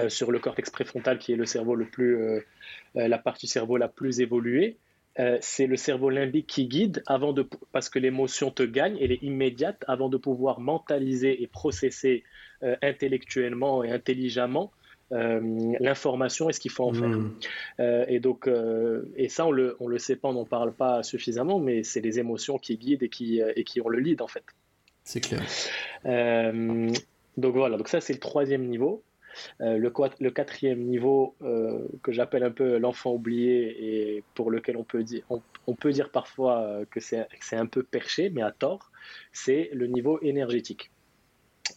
[0.07, 2.45] sur le cortex préfrontal, qui est le cerveau le plus,
[2.93, 4.77] la partie cerveau la plus évoluée,
[5.41, 9.23] c'est le cerveau limbique qui guide avant de, parce que l'émotion te gagne, elle est
[9.23, 12.23] immédiate avant de pouvoir mentaliser et processer
[12.81, 14.71] intellectuellement et intelligemment
[15.11, 15.39] euh,
[15.79, 17.09] l'information et ce qu'il faut en faire.
[17.09, 17.33] Hmm.
[17.79, 20.71] Euh, et donc, euh, et ça, on le, on le sait pas, on n'en parle
[20.71, 24.21] pas suffisamment, mais c'est les émotions qui guident et qui, et qui ont le lead
[24.21, 24.43] en fait.
[25.03, 25.41] C'est clair.
[27.37, 29.03] Donc voilà, donc ça c'est le troisième niveau.
[29.61, 34.75] Euh, le, le, quatrième niveau euh, que j'appelle un peu l'enfant oublié et pour lequel
[34.75, 35.23] on peut dire,
[35.67, 38.91] on, peut dire parfois euh, que c'est un peu perché, mais à tort,
[39.31, 40.91] c'est le niveau énergétique.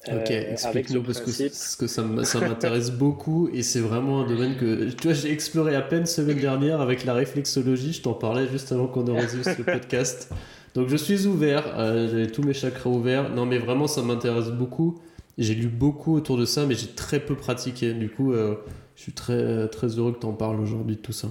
[0.09, 5.05] Ok, explique-nous parce que, que ça m'intéresse beaucoup et c'est vraiment un domaine que tu
[5.05, 7.93] vois j'ai exploré à peine semaine dernière avec la réflexologie.
[7.93, 10.29] Je t'en parlais juste avant qu'on enregistre le podcast.
[10.75, 11.65] Donc je suis ouvert,
[12.11, 13.31] j'ai tous mes chakras ouverts.
[13.31, 15.01] Non mais vraiment ça m'intéresse beaucoup.
[15.39, 17.95] J'ai lu beaucoup autour de ça, mais j'ai très peu pratiqué.
[17.95, 18.57] Du coup, euh,
[18.97, 21.29] je suis très, très heureux que tu en parles aujourd'hui de tout ça.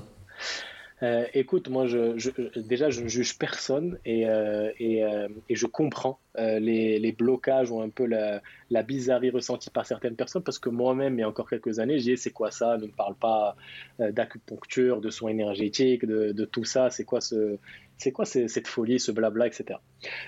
[1.04, 5.04] Euh, écoute, moi, je, déjà, je ne juge personne et, euh, et,
[5.50, 10.16] et, je comprends les, les, blocages ou un peu la, la, bizarrerie ressentie par certaines
[10.16, 12.78] personnes parce que moi-même, il y a encore quelques années, j'ai dit c'est quoi ça?
[12.78, 13.56] Ne me parle pas
[14.00, 16.90] d'acupuncture, de soins énergétiques, de, de tout ça.
[16.90, 17.58] C'est quoi ce,
[18.02, 19.80] c'est quoi cette folie, ce blabla, etc.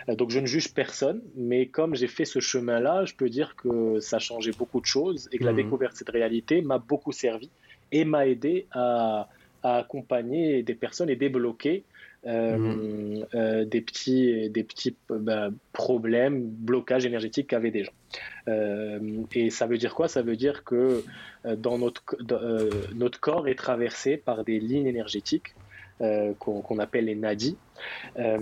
[0.08, 3.56] Euh, donc je ne juge personne, mais comme j'ai fait ce chemin-là, je peux dire
[3.56, 5.58] que ça a changé beaucoup de choses et que la mhm.
[5.58, 7.50] découverte de cette réalité m'a beaucoup servi
[7.92, 9.28] et m'a aidé à,
[9.64, 11.84] accompagner des personnes et débloquer
[12.26, 13.26] euh, mhm.
[13.36, 17.94] euh, des petits, des petits bah, problèmes, blocages énergétiques qu'avaient des gens.
[19.34, 20.08] et ça veut dire quoi?
[20.08, 21.04] Ça veut dire que
[21.58, 22.04] dans notre,
[22.94, 25.56] notre corps est traversé par des lignes énergétiques
[26.02, 27.56] euh, qu'on appelle les nadis.
[28.18, 28.40] Euh,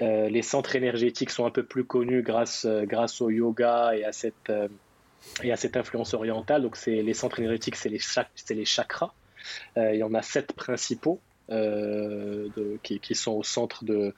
[0.00, 4.12] euh, les centres énergétiques sont un peu plus connus grâce, grâce au yoga et à
[4.12, 4.52] cette,
[5.42, 6.62] et à cette influence orientale.
[6.62, 8.00] Donc, les centres énergétiques, c'est les,
[8.50, 9.12] les chakras.
[9.76, 11.20] Il y en a sept principaux.
[11.48, 14.14] de, qui, sont au centre de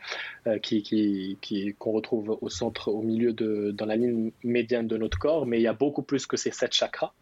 [0.63, 5.45] qui qu'on retrouve au centre au milieu de dans la ligne médiane de notre corps
[5.47, 7.13] mais il y a beaucoup plus que ces sept chakras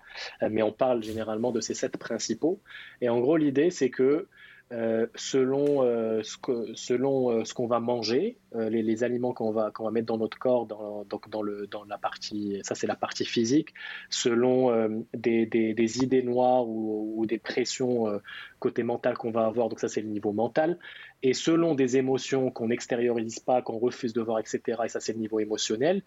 [0.51, 2.61] mais on parle généralement de ces sept principaux
[3.01, 4.27] et en gros l'idée c'est que
[4.73, 9.71] euh, selon, euh, ce, que, selon euh, ce qu'on va manger, les, aliments qu'on va,
[9.71, 12.87] qu'on va mettre dans notre corps, dans, donc dans, le, dans la partie, ça c'est
[12.87, 13.73] la partie physique,
[14.11, 18.21] selon des, des, idées noires ou, ou des pressions
[18.59, 20.79] côté mental qu'on va avoir, donc ça c'est le niveau mental,
[21.23, 25.15] et selon des émotions qu'on n'extériorise pas, qu'on refuse de voir, etc., et ça c'est
[25.15, 26.03] le niveau émotionnel,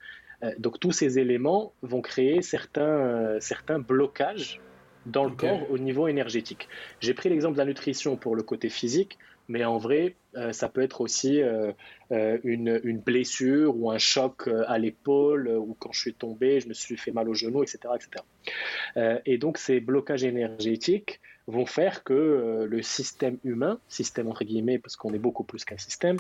[0.59, 4.61] donc tous ces éléments vont créer certains, certains blocages
[5.05, 6.67] dans le corps au niveau énergétique.
[6.99, 10.69] J'ai pris l'exemple de la nutrition pour le côté physique, mais en vrai, euh, ça
[10.69, 11.71] peut être aussi euh,
[12.11, 16.67] euh, une, une, blessure ou un choc à l'épaule ou quand je suis tombé, je
[16.67, 17.79] me suis fait mal au genou, etc.
[17.95, 19.21] etc.
[19.25, 24.79] et donc ces blocages énergétiques vont faire que euh, le système humain, système entre guillemets
[24.79, 26.17] parce qu'on est beaucoup plus qu'un système,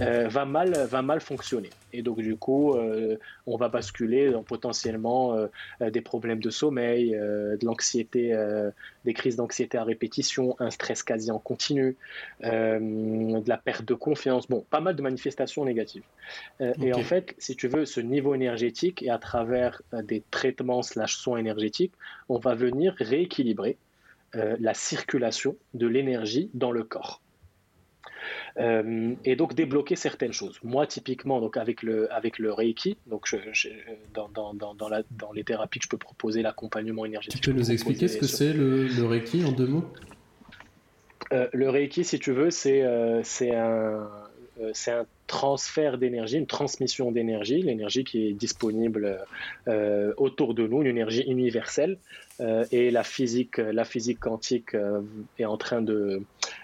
[0.00, 1.70] euh, va, mal, va mal fonctionner.
[1.92, 5.36] Et donc du coup, euh, on va basculer dans potentiellement
[5.80, 8.36] des problèmes de sommeil, de l'anxiété,
[9.04, 11.96] des crises d'anxiété à répétition, un stress quasi en continu,
[12.42, 16.02] de la perte de confiance, bon, pas mal de manifestations négatives.
[16.60, 21.16] Et en fait, si tu veux, ce niveau énergétique et à travers des traitements slash
[21.16, 21.92] soins énergétiques,
[22.28, 23.76] on va venir rééquilibrer
[24.34, 27.22] euh, la circulation de l'énergie dans le corps.
[28.58, 30.58] Euh, et donc débloquer certaines choses.
[30.62, 33.36] Moi, typiquement, donc avec le, avec le Reiki, donc je,
[34.12, 37.40] dans, dans, dans, la, dans, les thérapies que je peux proposer, l'accompagnement énergétique.
[37.40, 39.84] Tu peux nous expliquer ce que c'est le, le, Reiki en deux mots?
[41.32, 42.84] Euh, Le Reiki, si tu veux, c'est
[43.22, 44.10] c'est un,
[44.86, 49.18] un transfert d'énergie, une transmission d'énergie, l'énergie qui est disponible
[50.16, 51.98] autour de nous, une énergie universelle
[52.40, 55.00] euh, et la physique, la physique quantique euh,
[55.38, 56.22] est en train de,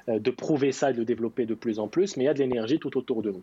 [0.08, 2.30] euh, de prouver ça et de le développer de plus en plus, mais il y
[2.30, 3.42] a de l'énergie tout autour de nous.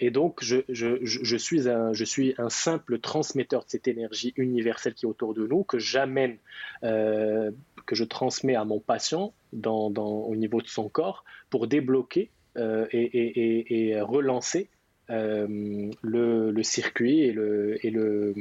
[0.00, 4.32] et donc, je, je, je, suis un, je suis un simple transmetteur de cette énergie
[4.36, 6.36] universelle qui est autour de nous, que j'amène,
[6.82, 7.52] que
[7.92, 9.32] je transmets à mon patient
[9.64, 14.68] au niveau de son corps pour débloquer et, et, et, relancer
[15.10, 18.34] euh, le, circuit et, le, et, le,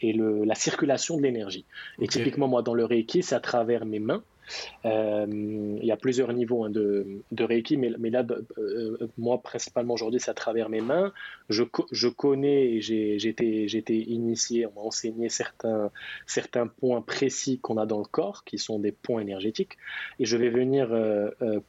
[0.00, 1.64] et le, la circulation de l'énergie.
[1.98, 4.22] Et typiquement, moi, dans le Reiki, c'est à travers mes mains.
[4.84, 8.24] Euh, il y a plusieurs niveaux hein, de, de, Reiki, mais, là,
[8.58, 11.12] euh, moi, principalement aujourd'hui, c'est à travers mes mains.
[11.48, 15.90] Je, je connais et j'ai été initié, on m'a enseigné certains,
[16.26, 19.76] certains points précis qu'on a dans le corps, qui sont des points énergétiques.
[20.18, 20.90] Et je vais venir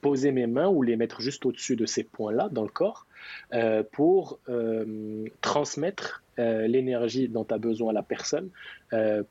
[0.02, 3.06] poser mes mains ou les mettre juste au-dessus de ces points-là dans le corps
[3.54, 8.50] euh, pour euh, transmettre euh, l'énergie dont a besoin la personne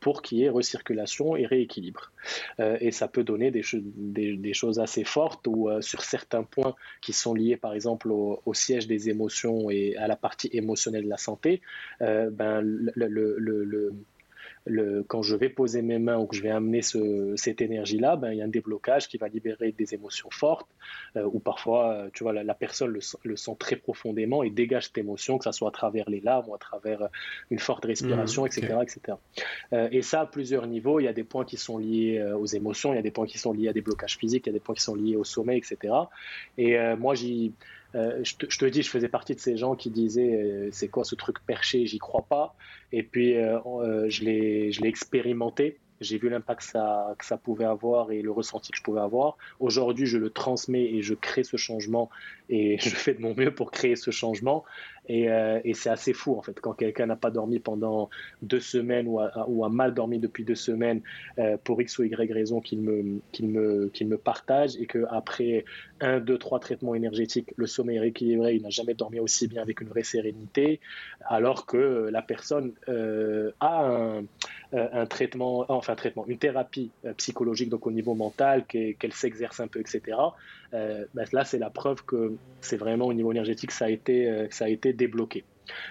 [0.00, 2.12] pour qu'il y ait recirculation et rééquilibre.
[2.58, 7.58] et ça peut donner des, choses assez fortes ou sur certains points qui sont liés
[7.58, 11.60] par exemple au, siège des émotions et à la partie émotionnelle de la santé,
[12.00, 13.92] ben, le,
[15.08, 18.32] quand je vais poser mes mains ou que je vais amener ce, cette énergie-là, ben,
[18.32, 20.68] il y a un déblocage qui va libérer des émotions fortes,
[21.16, 24.98] euh, ou parfois, euh, tu vois, la, personne le, sent très profondément et dégage cette
[24.98, 27.08] émotion, que ce soit à travers les larmes ou à travers
[27.50, 28.74] une forte respiration, etc.
[28.74, 29.18] Mmh, etc.
[29.92, 32.92] et ça, à plusieurs niveaux, il y a des points qui sont liés aux émotions,
[32.92, 34.52] il y a des points qui sont liés à des blocages physiques, il y a
[34.52, 35.94] des points qui sont liés au sommeil, etc.
[36.58, 37.52] Et moi, j'y
[37.94, 41.04] euh, je, te, dis, je faisais partie de ces gens qui disaient euh, c'est quoi
[41.04, 42.54] ce truc perché, j'y crois pas.
[42.92, 46.60] Et puis euh, je l'ai expérimenté j'ai vu l'impact
[47.18, 49.36] que ça pouvait avoir et le ressenti que je pouvais avoir.
[49.60, 52.10] Aujourd'hui, je le transmets et je crée ce changement
[52.48, 54.64] et je fais de mon mieux pour créer ce changement.
[55.10, 58.10] Et, euh, et c'est assez fou, en fait, quand quelqu'un n'a pas dormi pendant
[58.42, 61.00] deux semaines ou a, mal dormi depuis deux semaines
[61.40, 65.64] euh, pour X ou Y raison qu'il me, qu'il me, qu'il me partage et qu'après
[66.00, 69.62] un, deux, trois traitements énergétiques, le sommeil est rééquilibré, il n'a jamais dormi aussi bien
[69.62, 70.78] avec une vraie sérénité,
[71.26, 74.20] alors que la personne euh, a
[74.72, 79.80] un traitement, enfin traitement, une thérapie psychologique donc au niveau mental, qu'elle s'exerce un peu,
[79.80, 80.16] etc.
[80.72, 84.66] Ben là, c'est la preuve que c'est vraiment au niveau énergétique ça a été, ça
[84.66, 85.44] a été débloqué.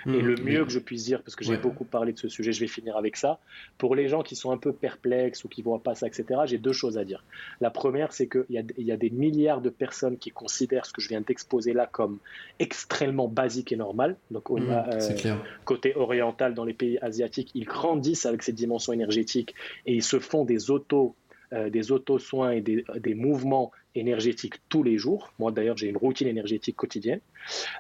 [0.06, 2.28] Et mmh, le mieux que je puisse dire, parce que j'ai beaucoup parlé de ce
[2.28, 3.40] sujet, je vais finir avec ça.
[3.78, 6.42] Pour les gens qui sont un peu perplexes ou qui ne voient pas ça, etc.,
[6.46, 7.24] j'ai deux choses à dire.
[7.62, 11.02] La première, c'est qu'il y, y, a des milliards de personnes qui considèrent ce que
[11.02, 12.20] je viens d'exposer là comme
[12.60, 14.16] extrêmement basique et normal.
[14.32, 19.56] Donc, mmh, euh, côté oriental, dans les pays asiatiques, ils grandissent avec cette dimension énergétique
[19.86, 21.16] et ils se font des auto
[21.52, 25.32] euh, des auto-soins et des, des, mouvements énergétiques tous les jours.
[25.40, 27.22] Moi, d'ailleurs, j'ai une routine énergétique quotidienne.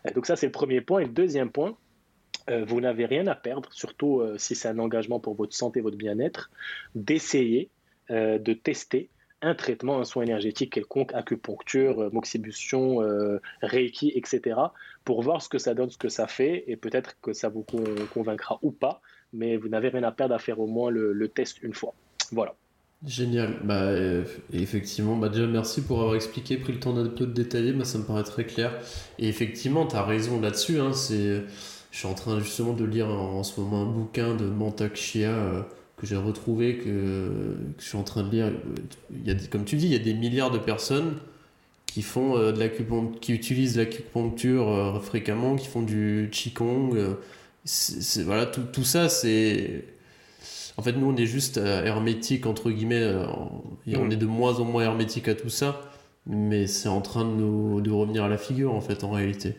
[0.05, 1.01] Euh, donc ça, c'est le premier point.
[1.01, 1.77] Et le deuxième point,
[2.49, 5.81] euh, vous n'avez rien à perdre, surtout euh, si c'est un engagement pour votre santé,
[5.81, 6.49] votre bien-être,
[6.95, 7.69] d'essayer
[8.11, 9.07] de tester
[9.43, 13.07] un traitement, un soin énergétique quelconque, acupuncture, moxibustion,
[13.61, 14.59] reiki, etc.,
[15.05, 17.63] pour voir ce que ça donne, ce que ça fait, et peut-être que ça vous
[18.11, 18.99] convaincra ou pas,
[19.31, 21.93] mais vous n'avez rien à perdre à faire au moins le, test une fois.
[22.31, 22.55] Voilà.
[23.05, 23.59] Génial.
[23.63, 23.91] Bah,
[24.51, 27.85] effectivement, bah déjà merci pour avoir expliqué, pris le temps d'un peu de détailler, bah,
[27.85, 28.77] ça me paraît très clair.
[29.17, 30.79] Et effectivement, tu as raison là-dessus.
[30.79, 31.43] Hein, c'est
[31.91, 35.29] je suis en train justement de lire en, ce moment un bouquin de Mantak Shia
[35.29, 35.61] euh,
[35.97, 38.51] que j'ai retrouvé, que, je suis en train de lire.
[39.11, 41.15] Il y a, comme tu dis, il y a des milliards de personnes
[41.85, 47.15] qui font euh, de l'acupuncture, qui utilisent l'acupuncture euh, fréquemment, qui font du qigong.
[48.25, 49.85] voilà, tout, tout ça, c'est.
[50.79, 53.13] En fait, nous, on est juste hermétique, entre guillemets,
[53.85, 54.11] et on mm.
[54.13, 55.81] est de moins en moins hermétique à tout ça,
[56.25, 59.55] mais c'est en train de nous de revenir à la figure, en fait, en réalité.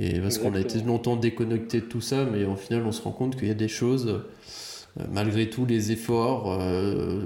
[0.00, 3.00] Et parce qu'on a été longtemps déconnecté de tout ça, mais au final, on se
[3.00, 7.22] rend compte qu'il y a des choses, euh, malgré tous les efforts, euh,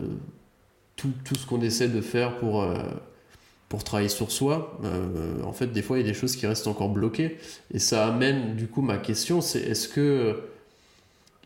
[0.96, 2.74] tout, tout, ce qu'on essaie de faire pour, euh,
[3.70, 4.78] pour travailler sur soi,
[5.42, 7.38] en fait, des fois, il y a des choses qui restent encore bloquées.
[7.72, 10.42] Et ça amène, du coup, ma question, c'est est-ce que,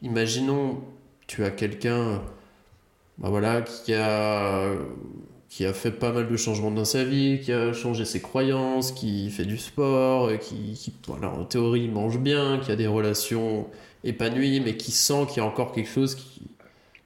[0.02, 0.80] imaginons,
[1.26, 2.22] tu as quelqu'un,
[3.18, 4.72] bah voilà, qui a
[5.48, 8.92] qui a fait pas mal de changements dans sa vie, qui a changé ses croyances,
[8.92, 13.66] qui fait du sport, qui, voilà, en théorie mange bien, qui a des relations
[14.04, 16.42] épanouies, mais qui sent qu'il y a encore quelque chose qui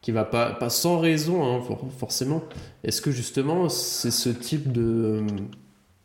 [0.00, 1.62] qui va pas, pas sans raison, hein,
[1.98, 2.42] forcément.
[2.84, 5.22] Est-ce que justement c'est ce type de,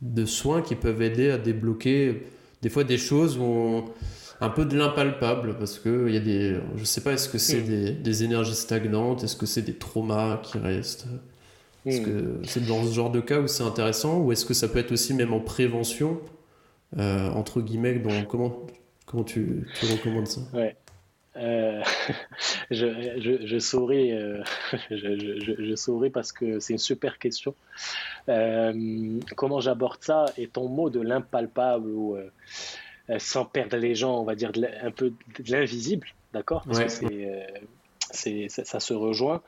[0.02, 2.24] de soins qui peuvent aider à débloquer
[2.62, 3.86] des fois des choses où
[4.42, 7.38] un peu de l'impalpable parce que il y a des je sais pas est-ce que
[7.38, 7.68] c'est mm.
[7.68, 11.08] des, des énergies stagnantes est-ce que c'est des traumas qui restent?
[11.86, 12.46] Est-ce que hmm.
[12.46, 14.92] c'est dans ce genre de cas où c'est intéressant ou est-ce que ça peut être
[14.92, 16.20] aussi même en prévention,
[16.98, 18.66] euh, entre guillemets, comment,
[19.06, 20.42] comment tu, tu recommandes ça?
[20.54, 20.76] Ouais.
[21.38, 21.84] Euh,
[22.72, 22.88] je,
[23.20, 24.42] je, je, souris, euh,
[24.90, 27.54] je, je, souris parce que c'est une super question.
[29.36, 32.18] comment j'aborde ça Et ton mot de l'impalpable ou
[33.20, 36.64] sans perdre les gens, on va dire un peu de l'invisible, d'accord?
[36.66, 37.08] Parce que
[38.16, 39.42] c'est ça, se rejoint,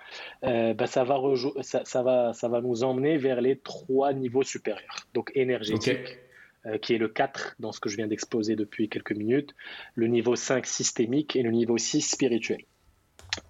[0.43, 1.19] euh, bah, ça, va
[1.61, 5.07] ça, va, ça va nous emmener vers les trois niveaux supérieurs.
[5.13, 6.17] Donc énergétique,
[6.65, 9.55] euh, qui est le 4 dans ce que je viens d'exposer depuis quelques minutes,
[9.95, 12.61] le niveau 5 systémique et le niveau 6 spirituel.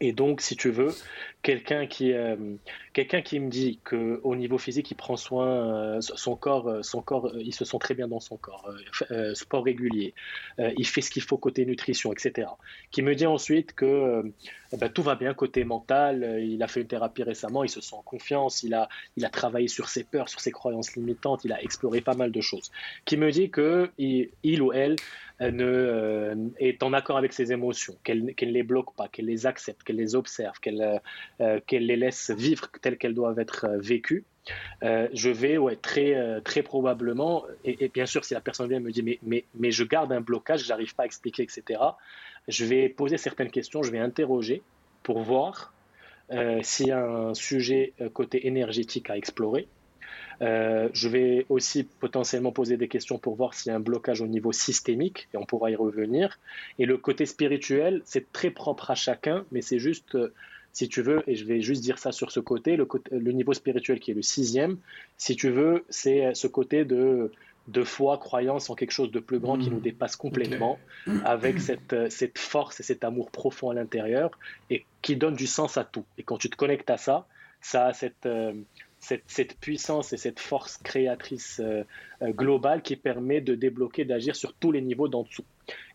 [0.02, 0.94] Et donc, si tu veux,
[1.48, 2.36] quelqu'un qui, euh,
[2.92, 6.84] quelqu'un qui me dit que au niveau physique, il prend soin euh, son corps, euh,
[6.84, 8.70] son corps, il se sent très bien dans son corps,
[9.34, 10.14] sport régulier,
[10.60, 12.50] il fait ce qu'il faut côté nutrition, etc.
[12.92, 14.24] Qui me dit ensuite que
[14.78, 17.96] ben, tout va bien côté mental, il a fait une thérapie récemment, il se sent
[17.96, 21.54] en confiance, il a, il a travaillé sur ses peurs, sur ses croyances limitantes, il
[21.54, 22.72] a exploré pas mal de choses.
[23.06, 24.98] Qui me dit que il ou elle
[25.40, 29.46] ne, euh, est en accord avec ses émotions, qu'elle ne les bloque pas, qu'elle les
[29.46, 30.98] accepte, qu'elle les observe, qu'elle euh,
[31.37, 34.24] euh, qu'elle les laisse vivre telles qu'elles doivent être vécues,
[34.82, 39.20] je vais très, très probablement, et, bien sûr si la personne vient me dit mais,
[39.24, 41.82] mais, mais je garde un blocage, j'arrive pas à expliquer, etc.,
[42.48, 44.62] je vais poser certaines questions, je vais interroger
[45.04, 45.74] pour voir
[46.62, 49.68] s'il y a un sujet côté énergétique à explorer.
[50.42, 54.28] je vais aussi potentiellement poser des questions pour voir s'il y a un blocage au
[54.28, 56.40] niveau systémique, et on pourra y revenir.
[56.80, 60.18] Et le côté spirituel, c'est très propre à chacun, mais c'est juste
[60.78, 63.52] si tu veux, et je vais juste dire ça sur ce côté, le, le niveau
[63.54, 64.78] spirituel qui est le sixième,
[65.18, 67.32] si tu veux, c'est ce côté de,
[67.68, 69.90] de foi, croyance en quelque chose de plus grand qui nous hmm.
[69.90, 70.78] dépasse complètement,
[71.26, 74.30] avec cette, cette force et cet amour profond à l'intérieur,
[74.70, 76.06] et qui donne du sens à tout.
[76.20, 77.26] Et quand tu te connectes à ça,
[77.60, 78.28] ça a cette,
[79.28, 81.84] cette, puissance et cette force créatrice euh,
[82.22, 85.46] euh, globale qui permet de débloquer, d'agir sur tous les niveaux d'en dessous.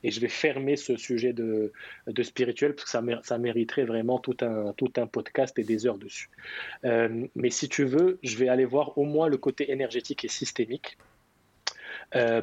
[0.03, 1.73] Et je vais fermer ce sujet de,
[2.23, 5.99] spirituel parce que ça, ça, mériterait vraiment tout un, tout un podcast et des heures
[5.99, 6.31] dessus.
[6.85, 10.29] Euh, mais si tu veux, je vais aller voir au moins le côté énergétique et
[10.29, 10.97] systémique.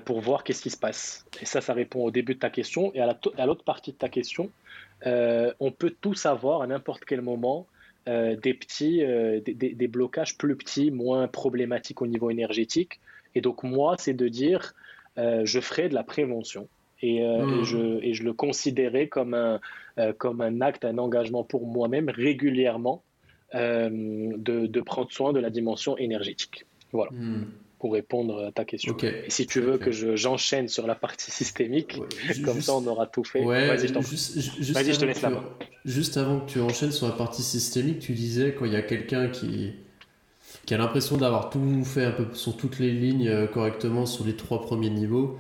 [0.05, 1.25] pour voir qu'est-ce qui se passe.
[1.41, 2.91] Et ça, ça répond au début de ta question.
[2.95, 4.49] Et à l'autre partie de ta question,
[5.05, 7.67] on peut tout savoir à n'importe quel moment
[8.07, 12.99] euh, des petits, euh, des, blocages plus petits, moins problématiques au niveau énergétique.
[13.35, 14.73] Et donc moi, c'est de dire,
[15.17, 16.67] euh, je ferai de la prévention.
[17.01, 17.63] Et, hmm.
[17.63, 19.61] je, et, je, le considérais comme un,
[20.17, 23.03] comme un acte, un engagement pour moi-même régulièrement
[23.53, 26.65] de, de, prendre soin de la dimension énergétique.
[26.91, 27.11] Voilà.
[27.13, 27.45] Hmm
[27.79, 28.95] pour répondre à ta question.
[29.01, 31.99] Et si tu veux que j'enchaîne sur la partie systémique,
[32.43, 33.43] comme ça on aura tout fait.
[33.43, 35.25] Vas-y, je, te laisse.
[35.85, 38.81] Juste avant que tu enchaînes sur la partie systémique, tu disais quand il y a
[38.81, 39.73] quelqu'un qui,
[40.65, 44.25] qui a l'impression d'avoir tout fait un peu sur toutes les lignes euh, correctement sur
[44.25, 45.39] les trois premiers niveaux,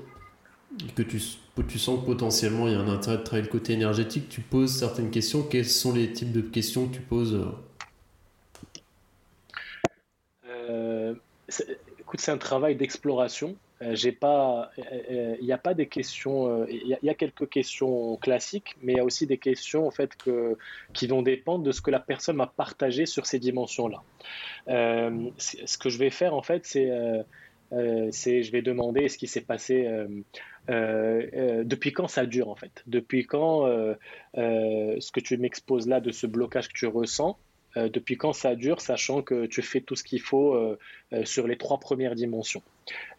[0.95, 1.21] que tu,
[1.67, 4.39] tu sens que potentiellement il y a un intérêt de travailler le côté énergétique, tu
[4.39, 5.43] poses certaines questions.
[5.43, 7.37] Quels sont les types de questions que tu poses
[10.69, 11.13] euh,
[12.17, 13.55] C'est un travail d'exploration.
[13.81, 18.75] Euh, il euh, n'y euh, a pas des questions, il y, a quelques questions classiques,
[18.81, 20.11] mais il y a aussi des questions en fait
[20.93, 24.01] qui vont dépendre de ce que la personne m'a partagé sur ces dimensions-là.
[24.67, 26.91] ce que je vais faire en fait, c'est
[28.11, 29.87] c'est je vais demander ce qui s'est passé
[30.67, 33.65] depuis quand ça dure en fait depuis quand
[34.35, 37.37] ce que tu m'exposes là de ce blocage que tu ressens
[37.79, 40.77] euh, depuis quand ça dure, sachant que tu fais tout ce qu'il faut euh,
[41.13, 42.61] euh, sur les trois premières dimensions.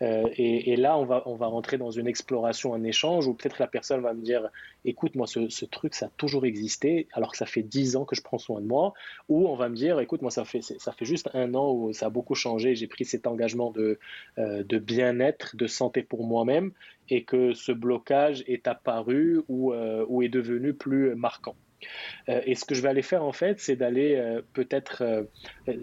[0.00, 3.68] Et, là, on va, on va rentrer dans une exploration, un échange, où peut-être la
[3.68, 4.48] personne va me dire,
[4.84, 8.16] écoute, moi, ce, truc, ça a toujours existé, alors que ça fait dix ans que
[8.16, 8.94] je prends soin de moi,
[9.28, 11.92] ou on va me dire, écoute, moi, ça fait, ça fait juste un an où
[11.92, 14.00] ça a beaucoup changé, j'ai pris cet engagement de,
[14.78, 16.72] bien-être, de santé pour moi-même,
[17.08, 19.72] et que ce blocage est apparu ou
[20.22, 21.54] est devenu plus marquant.
[22.28, 25.24] Euh, et ce que je vais aller faire en fait, c'est d'aller euh, peut-être, euh,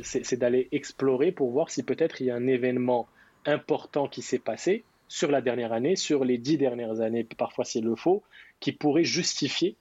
[0.01, 3.07] c'est d'aller explorer pour voir si peut-être il y a un événement
[3.45, 7.85] important qui s'est passé sur la dernière année, sur les dix dernières années, parfois s'il
[7.85, 8.23] le faut,
[8.59, 9.77] qui pourrait justifier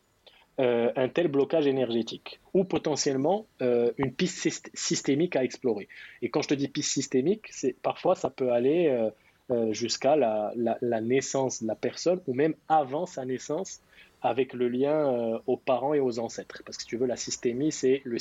[0.58, 5.86] un tel blocage énergétique ou potentiellement une piste systémique à explorer.
[6.22, 9.10] Et quand je te dis piste systémique, c'est parfois ça peut aller
[9.72, 13.82] jusqu'à la, la, naissance de la personne ou même avant sa naissance
[14.26, 16.62] avec le lien euh, aux parents et aux ancêtres.
[16.64, 18.18] Parce que si tu veux, la systémie, c'est le,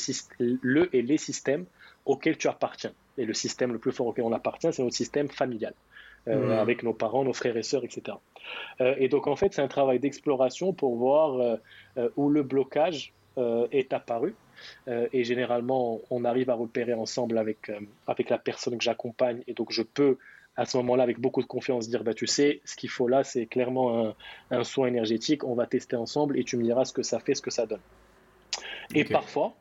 [0.61, 1.65] le et les systèmes
[2.05, 2.93] auxquels tu appartiens.
[3.17, 5.73] Et le système le plus fort auquel on appartient, c'est notre système familial.
[6.27, 6.51] Euh, mmh.
[6.53, 8.17] avec nos parents, nos frères et sœurs, etc.
[8.81, 11.59] Euh, et donc en fait, c'est un travail d'exploration pour voir
[12.15, 13.13] où le blocage
[13.71, 14.33] est apparu.
[14.87, 17.71] et généralement, on arrive à repérer ensemble avec,
[18.07, 19.43] avec la personne que j'accompagne.
[19.45, 20.17] Et donc, je peux
[20.55, 23.23] à ce moment-là, avec beaucoup de confiance, dire bah, tu sais, ce qu'il faut là,
[23.23, 24.13] c'est clairement
[24.51, 25.43] un, soin énergétique.
[25.43, 27.65] On va tester ensemble et tu me diras ce que ça fait, ce que ça
[27.65, 27.81] donne.
[28.93, 29.55] Et parfois,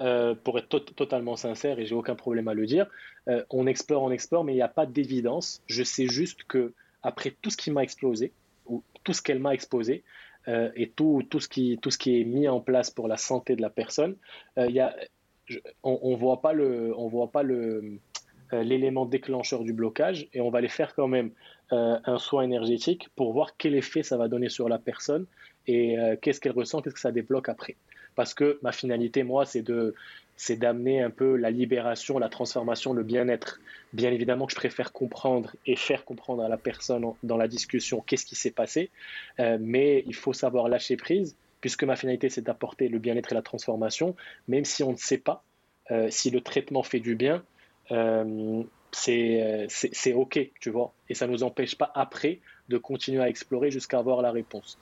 [0.00, 2.86] euh, pour être totalement sincère, et j'ai aucun problème à le dire,
[3.28, 5.62] euh, on explore, on explore, mais il n'y a pas d'évidence.
[5.66, 6.72] Je sais juste que
[7.02, 8.32] après tout ce qui m'a explosé,
[8.66, 10.02] ou tout ce qu'elle m'a exposé,
[10.48, 13.16] euh, et tout, tout, ce qui, tout ce qui est mis en place pour la
[13.16, 14.16] santé de la personne,
[14.56, 14.96] y a,
[15.82, 17.98] on ne voit pas le, on voit pas le,
[18.62, 21.30] l'élément déclencheur du blocage et on va les faire quand même
[21.72, 25.24] euh, un soin énergétique pour voir quel effet ça va donner sur la personne
[25.66, 27.76] et euh, qu'est-ce qu'elle ressent, qu'est-ce que ça débloque après.
[28.16, 29.94] Parce que ma finalité, moi, c'est de
[30.36, 33.60] c'est d'amener un peu la libération, la transformation, le bien-être.
[33.92, 38.02] Bien évidemment que je préfère comprendre et faire comprendre à la personne dans la discussion
[38.06, 38.90] qu'est-ce qui s'est passé,
[39.38, 43.42] mais il faut savoir lâcher prise, puisque ma finalité c'est d'apporter le bien-être et la
[43.42, 44.16] transformation,
[44.48, 45.44] même si on ne sait pas
[46.10, 47.44] si le traitement fait du bien,
[47.92, 48.62] euh,
[48.92, 50.92] c'est OK, tu vois.
[51.08, 54.78] Et ça ne nous empêche pas après de continuer à explorer jusqu'à avoir la réponse.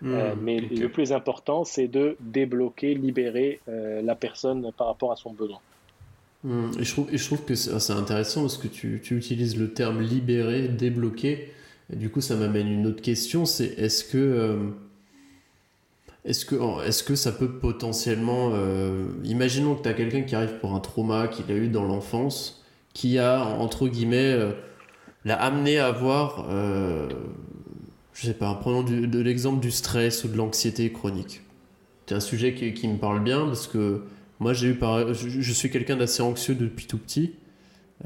[0.00, 5.12] Hmm, euh, mais le plus important, c'est de débloquer, libérer euh, la personne par rapport
[5.12, 5.58] à son besoin.
[6.44, 9.58] Hmm, et, je trouve, et je trouve que c'est intéressant parce que tu, tu, utilises
[9.58, 11.52] le terme libérer, débloquer.
[11.92, 14.72] Et du coup, ça m'amène une autre question, c'est est-ce que
[16.24, 16.56] est-ce que,
[16.86, 18.52] est que ça peut potentiellement...
[19.24, 22.64] imaginons que tu as quelqu'un qui arrive pour un trauma qu'il a eu dans l'enfance,
[22.92, 24.36] qui a, entre guillemets,
[25.24, 26.46] l'a amené à avoir,
[28.12, 31.40] je sais pas, prenons de l'exemple du stress ou de l'anxiété chronique.
[32.08, 34.00] C'est un sujet qui, qui, me parle bien parce que
[34.40, 34.78] moi j'ai eu
[35.12, 37.34] je, suis quelqu'un d'assez anxieux depuis tout petit.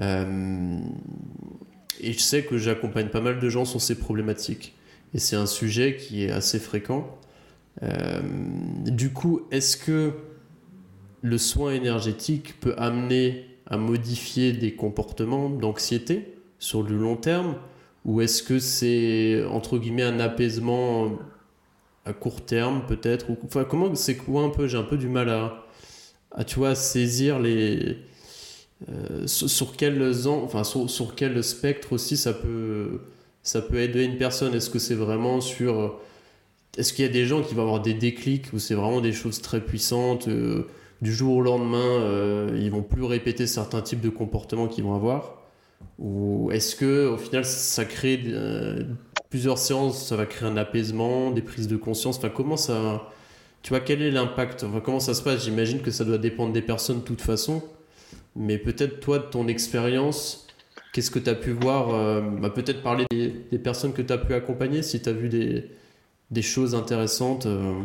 [0.00, 4.74] et je sais que j'accompagne pas mal de gens sur ces problématiques.
[5.14, 7.16] Et c'est un sujet qui est assez fréquent.
[7.82, 8.20] Euh,
[8.86, 10.12] du coup, est-ce que
[11.22, 17.56] le soin énergétique peut amener à modifier des comportements d'anxiété sur le long terme
[18.04, 21.18] Ou est-ce que c'est, entre guillemets, un apaisement
[22.04, 25.30] à court terme peut-être enfin, Comment c'est quoi un peu J'ai un peu du mal
[25.30, 27.98] à, tu vois, saisir les...
[28.88, 33.00] Euh, sur, quel, enfin, sur, sur quel spectre aussi ça peut
[33.42, 34.54] ça peut aider une personne.
[34.54, 36.00] Est-ce que c'est vraiment sur...
[36.78, 39.12] Est-ce qu'il y a des gens qui vont avoir des déclics où c'est vraiment des
[39.12, 40.66] choses très puissantes euh,
[41.02, 44.94] Du jour au lendemain, euh, ils vont plus répéter certains types de comportements qu'ils vont
[44.94, 45.42] avoir?
[45.98, 48.84] Ou est-ce que au final ça crée euh,
[49.30, 52.18] plusieurs séances, ça va créer un apaisement, des prises de conscience?
[52.18, 53.10] Enfin, comment ça...
[53.62, 54.64] Tu vois, quel est l'impact?
[54.84, 55.44] Comment ça se passe?
[55.44, 57.62] J'imagine que ça doit dépendre des personnes de toute façon.
[58.34, 60.42] Mais peut-être toi, de ton expérience,
[60.92, 64.18] Qu'est-ce que tu as pu voir euh, bah, Peut-être parler des, personnes que tu as
[64.18, 65.70] pu accompagner, si tu as vu des,
[66.32, 67.82] des choses intéressantes euh,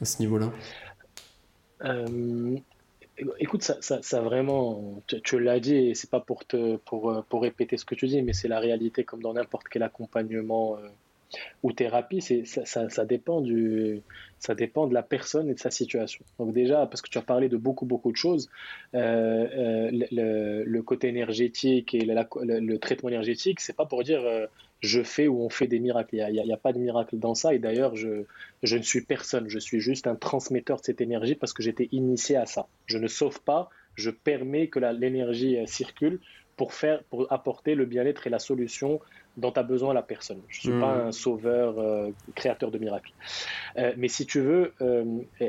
[0.00, 0.52] à ce niveau-là.
[1.84, 2.56] Euh,
[3.38, 7.84] écoute, ça, vraiment, tu, l'as dit, et c'est pas pour, te, pour, pour répéter ce
[7.84, 10.78] que tu dis, mais c'est la réalité comme dans n'importe quel accompagnement
[11.62, 14.02] ou thérapie, c'est, ça, dépend du,
[14.38, 16.24] ça dépend de la personne et de sa situation.
[16.38, 18.48] Donc déjà, parce que tu as parlé de beaucoup, beaucoup de choses,
[18.94, 24.46] euh, euh, le, côté énergétique et le, traitement énergétique, c'est pas pour dire euh,
[24.80, 26.16] je fais ou on fait des miracles.
[26.16, 27.54] Il n'y a, pas de miracle dans ça.
[27.54, 28.24] Et d'ailleurs, je,
[28.62, 29.48] ne suis personne.
[29.48, 32.68] Je suis juste un transmetteur de cette énergie parce que j'étais initié à ça.
[32.86, 36.20] Je ne sauve pas, je permets que l'énergie circule
[36.56, 39.00] pour, faire, pour apporter le bien-être et la solution
[39.36, 40.40] dont a besoin la personne.
[40.48, 41.08] Je ne suis pas hmm.
[41.08, 43.12] un sauveur, euh, créateur de miracles.
[43.76, 45.04] Euh, mais si tu veux, euh,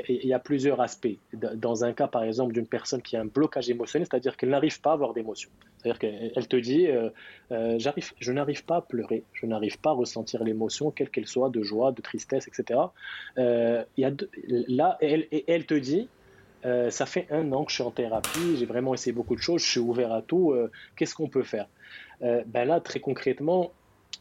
[0.08, 1.16] il y a plusieurs aspects.
[1.32, 4.80] Dans un cas, par exemple, d'une personne qui a un blocage émotionnel, c'est-à-dire qu'elle n'arrive
[4.80, 5.48] pas à avoir d'émotion.
[5.78, 6.88] C'est-à-dire qu'elle te dit,
[7.50, 11.50] j'arrive, je n'arrive pas à pleurer, je n'arrive pas à ressentir l'émotion, quelle qu'elle soit,
[11.50, 12.80] de joie, de tristesse, etc.
[13.36, 14.10] y a
[14.66, 16.08] là, elle, te dit,
[16.62, 19.62] ça fait un an que je suis en thérapie, j'ai vraiment essayé beaucoup de choses,
[19.62, 20.54] je suis ouvert à tout,
[20.96, 21.66] qu'est-ce qu'on peut faire?
[22.20, 23.72] Ben Là, très concrètement,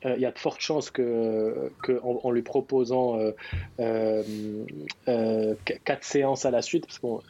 [0.06, 1.72] euh, il y a de fortes chances que,
[2.04, 3.32] en, lui proposant euh,
[3.80, 7.22] euh, quatre séances à la suite, parce qu'on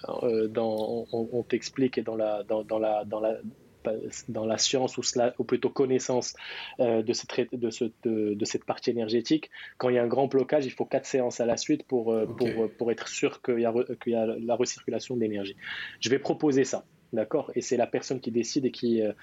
[0.57, 3.37] on, t'explique dans la, dans, la, dans la
[4.30, 6.36] dans la science ou, cela, ou plutôt connaissance
[6.80, 10.65] de, cette, de, ce, de, cette partie énergétique, quand il y a un grand blocage,
[10.65, 14.15] il faut quatre séances à la suite pour, pour, pour, être sûr qu'il y, y,
[14.15, 15.55] a la recirculation d'énergie.
[15.99, 16.84] Je vais proposer ça.
[17.13, 17.51] D'accord?
[17.55, 19.13] Et c'est la personne qui décide et qui, euh,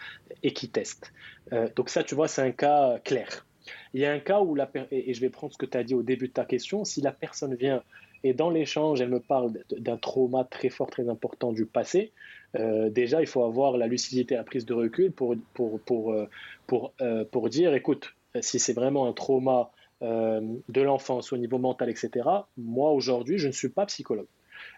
[0.43, 1.13] et qui teste.
[1.53, 3.47] Euh, donc ça, tu vois, c'est un cas clair.
[3.93, 5.85] Il y a un cas où, la et je vais prendre ce que tu as
[5.85, 7.83] dit au début de ta question, si la personne vient
[8.23, 12.13] et dans l'échange, elle me parle d'un trauma très fort, très important du passé,
[12.57, 16.15] euh, déjà, il faut avoir la lucidité, la prise de recul pour, pour, pour,
[16.67, 16.93] pour,
[17.31, 22.93] pour dire, écoute, si c'est vraiment un trauma de l'enfance au niveau mental, etc., moi,
[22.93, 24.27] aujourd'hui, je ne suis pas psychologue.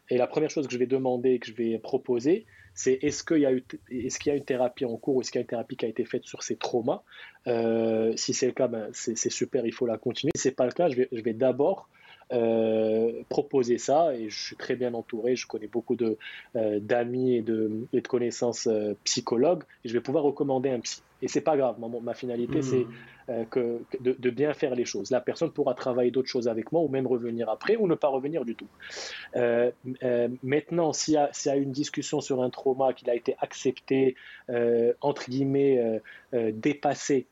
[0.09, 3.39] Et la première chose que je vais demander, que je vais proposer, c'est est-ce qu'il
[3.39, 5.77] y, a y a une thérapie en cours ou est-ce qu'il y a une thérapie
[5.77, 7.03] qui a été faite sur ces traumas?
[7.47, 10.33] Euh, Si c'est le cas, ben, c'est super, il faut la continuer.
[10.37, 11.89] Si ce n'est pas le cas, je vais, je vais d'abord
[12.33, 15.37] euh, proposer ça et je suis très bien entouré.
[15.37, 16.19] Je connais beaucoup de
[16.57, 20.81] euh, d'amis et de, et de connaissances euh, psychologues et je vais pouvoir recommander un
[20.81, 21.03] psy.
[21.23, 21.79] Et c'est pas grave.
[21.79, 22.85] Ma, ma finalité, c'est
[23.29, 23.47] mmh.
[23.49, 25.11] que, de, de, bien faire les choses.
[25.11, 28.09] La personne pourra travailler d'autres choses avec moi ou même revenir après ou ne pas
[28.09, 28.69] revenir du tout.
[30.43, 33.35] maintenant, s'il y, a, s'il y a une discussion sur un trauma qui a été
[33.41, 34.15] accepté,
[35.01, 36.03] entre guillemets,
[36.35, 37.27] dépassé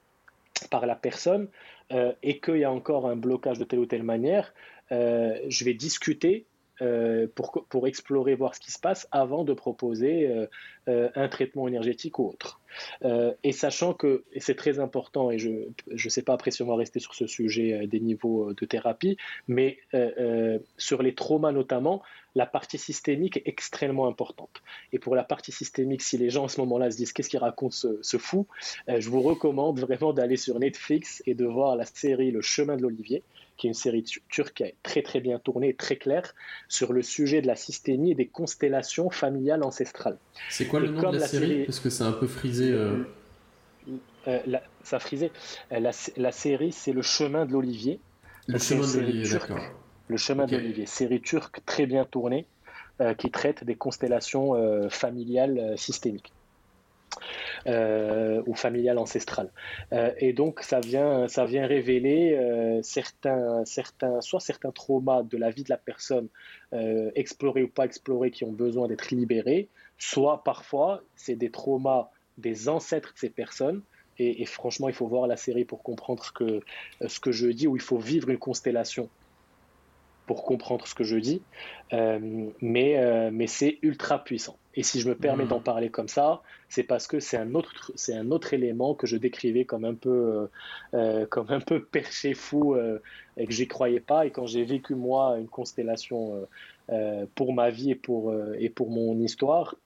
[0.70, 1.49] par la personne,
[1.91, 4.53] et qu'il y a encore un blocage de telle ou telle manière,
[4.93, 6.47] euh, je vais discuter
[6.82, 7.28] euh,
[7.68, 10.28] pour, explorer, voir ce qui se passe avant de proposer
[10.89, 12.61] euh, un traitement énergétique ou autre.
[13.45, 15.51] et sachant que, c'est très important, et je
[15.89, 19.16] ne sais pas après si on va rester sur ce sujet des niveaux de thérapie,
[19.47, 19.78] mais
[20.76, 22.03] sur les traumas notamment,
[22.35, 24.62] la partie systémique est extrêmement importante.
[24.93, 27.39] Et pour la partie systémique, si les gens à ce moment-là se disent qu'est-ce qu'il
[27.39, 28.47] raconte ce, ce fou,
[28.89, 32.82] je vous recommande vraiment d'aller sur Netflix et de voir la série Le chemin de
[32.82, 33.22] l'Olivier
[33.57, 36.35] qui est une série turque qui est très très bien tournée, très claire,
[36.68, 40.18] sur le sujet de la systémie et des constellations familiales ancestrales.
[40.51, 42.70] C'est quoi le nom de la, série, Parce que c'est un peu frisé.
[42.72, 43.05] Euh.
[44.26, 44.41] Euh,
[44.82, 45.30] ça a frisé.
[45.72, 45.80] Euh,
[46.16, 48.01] la, série, c'est Le chemin de l'Olivier.
[48.49, 49.61] Le chemin de l'Olivier, d'accord.
[50.09, 52.46] Le chemin d'Olivier, série turque très bien tournée
[53.18, 56.32] qui traite des constellations familiales systémiques.
[57.66, 59.48] Euh, ou familiale ancestrale.
[59.92, 65.38] Euh, et donc ça vient, ça vient révéler euh, certains, certains, soit certains traumas de
[65.38, 66.28] la vie de la personne,
[67.14, 72.68] explorés ou pas explorés, qui ont besoin d'être libérés, soit parfois c'est des traumas des
[72.68, 73.80] ancêtres de ces personnes.
[74.18, 76.61] Et, franchement, il faut voir la série pour comprendre que,
[77.07, 79.09] ce que je dis, où il faut vivre une constellation
[80.26, 81.42] pour comprendre ce que je dis,
[81.92, 84.56] mais, mais c'est ultra puissant.
[84.76, 85.64] Et si je me permets d'en hmm.
[85.64, 89.16] parler comme ça, c'est parce que c'est un autre, c'est un autre élément que je
[89.16, 90.46] décrivais comme un peu, euh,
[90.94, 92.98] euh, comme un peu perché fou euh,
[93.36, 94.26] et que j'y croyais pas.
[94.26, 96.46] Et quand j'ai vécu moi une constellation
[97.34, 99.76] pour ma vie et pour et pour mon histoire,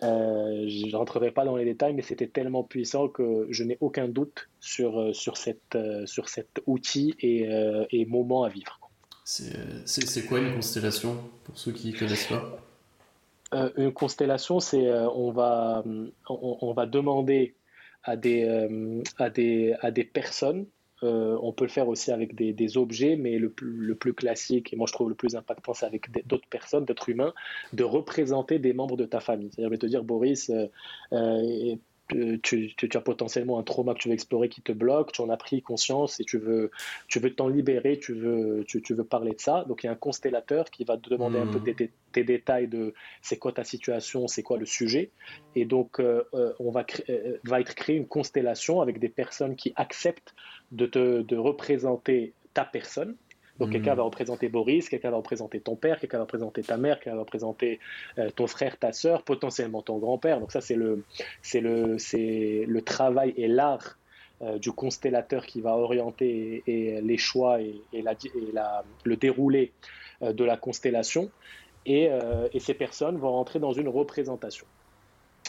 [0.00, 4.48] je rentrerai pas dans les détails, mais c'était tellement puissant que je n'ai aucun doute
[4.60, 5.76] sur sur cette
[6.06, 7.48] sur cet outil et,
[7.90, 8.87] et moment à vivre.
[9.28, 12.58] C'est quoi une constellation pour ceux qui connaissent pas?
[13.52, 15.84] Euh, une constellation, c'est euh, on va
[16.30, 17.54] on, va demander
[18.04, 20.66] à des euh, à des à des personnes.
[21.02, 24.72] on peut le faire aussi avec des, des objets, mais le plus, le plus, classique
[24.72, 27.34] et moi je trouve le plus impactant, c'est avec d'autres personnes, d'autres humains,
[27.74, 29.50] de représenter des membres de ta famille.
[29.52, 30.50] C'est-à-dire de te dire Boris,
[32.42, 35.36] tu, as potentiellement un trauma que tu veux explorer qui te bloque, tu en as
[35.36, 36.70] pris conscience et tu veux
[37.06, 39.64] tu veux t'en libérer, tu veux tu, veux parler de ça.
[39.68, 41.88] Donc il y a un constellateur qui va te demander un peu hmm.
[42.12, 45.10] tes, détails de c'est quoi ta situation, c'est quoi le sujet.
[45.54, 49.56] Et donc euh, euh, on va euh, va être créé une constellation avec des personnes
[49.56, 50.34] qui acceptent
[50.72, 53.16] de te de représenter ta personne
[53.58, 54.06] donc quelqu'un va hmm.
[54.06, 57.80] représenter Boris, quelqu'un va représenter ton père, quelqu'un va représenter ta mère, quelqu'un va représenter
[58.18, 60.40] euh, ton frère, ta sœur, potentiellement ton grand-père.
[60.40, 61.04] Donc ça c'est le,
[61.42, 63.98] c'est le, c'est le travail et l'art
[64.42, 69.72] euh, du constellateur qui va orienter et, les choix et, la, et la, le déroulé
[70.22, 71.30] euh, de la constellation.
[71.86, 72.10] Et,
[72.52, 74.66] et, ces personnes vont rentrer dans une représentation.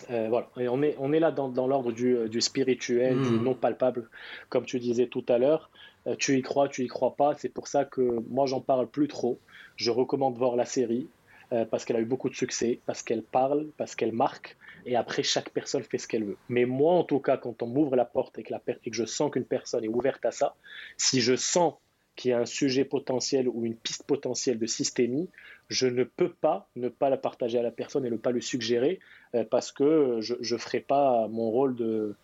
[0.07, 3.43] voilà, et on est, on est là dans, dans l'ordre du, du, spirituel, du hmm.
[3.43, 4.10] non palpable,
[4.47, 5.70] comme tu disais tout à l'heure.
[6.08, 7.36] Euh, tu y crois, tu y crois pas.
[7.38, 9.39] C'est pour ça que moi, j'en parle plus trop.
[9.76, 11.08] Je recommande voir la série
[11.52, 14.58] euh, parce qu'elle a eu beaucoup de succès, parce qu'elle parle, parce qu'elle marque.
[14.86, 16.38] Et après, chaque personne fait ce qu'elle veut.
[16.47, 18.54] Mais moi, en tout cas, quand on m'ouvre la porte et que,
[18.91, 20.56] je sens qu'une personne est ouverte à ça,
[20.97, 21.74] si je sens
[22.16, 25.30] qu'il y a un sujet potentiel ou une piste potentielle de systémie,
[25.70, 28.41] je ne peux pas ne pas la partager à la personne et ne pas le
[28.41, 29.00] suggérer
[29.36, 32.16] euh, parce que je ne ferai pas mon rôle de,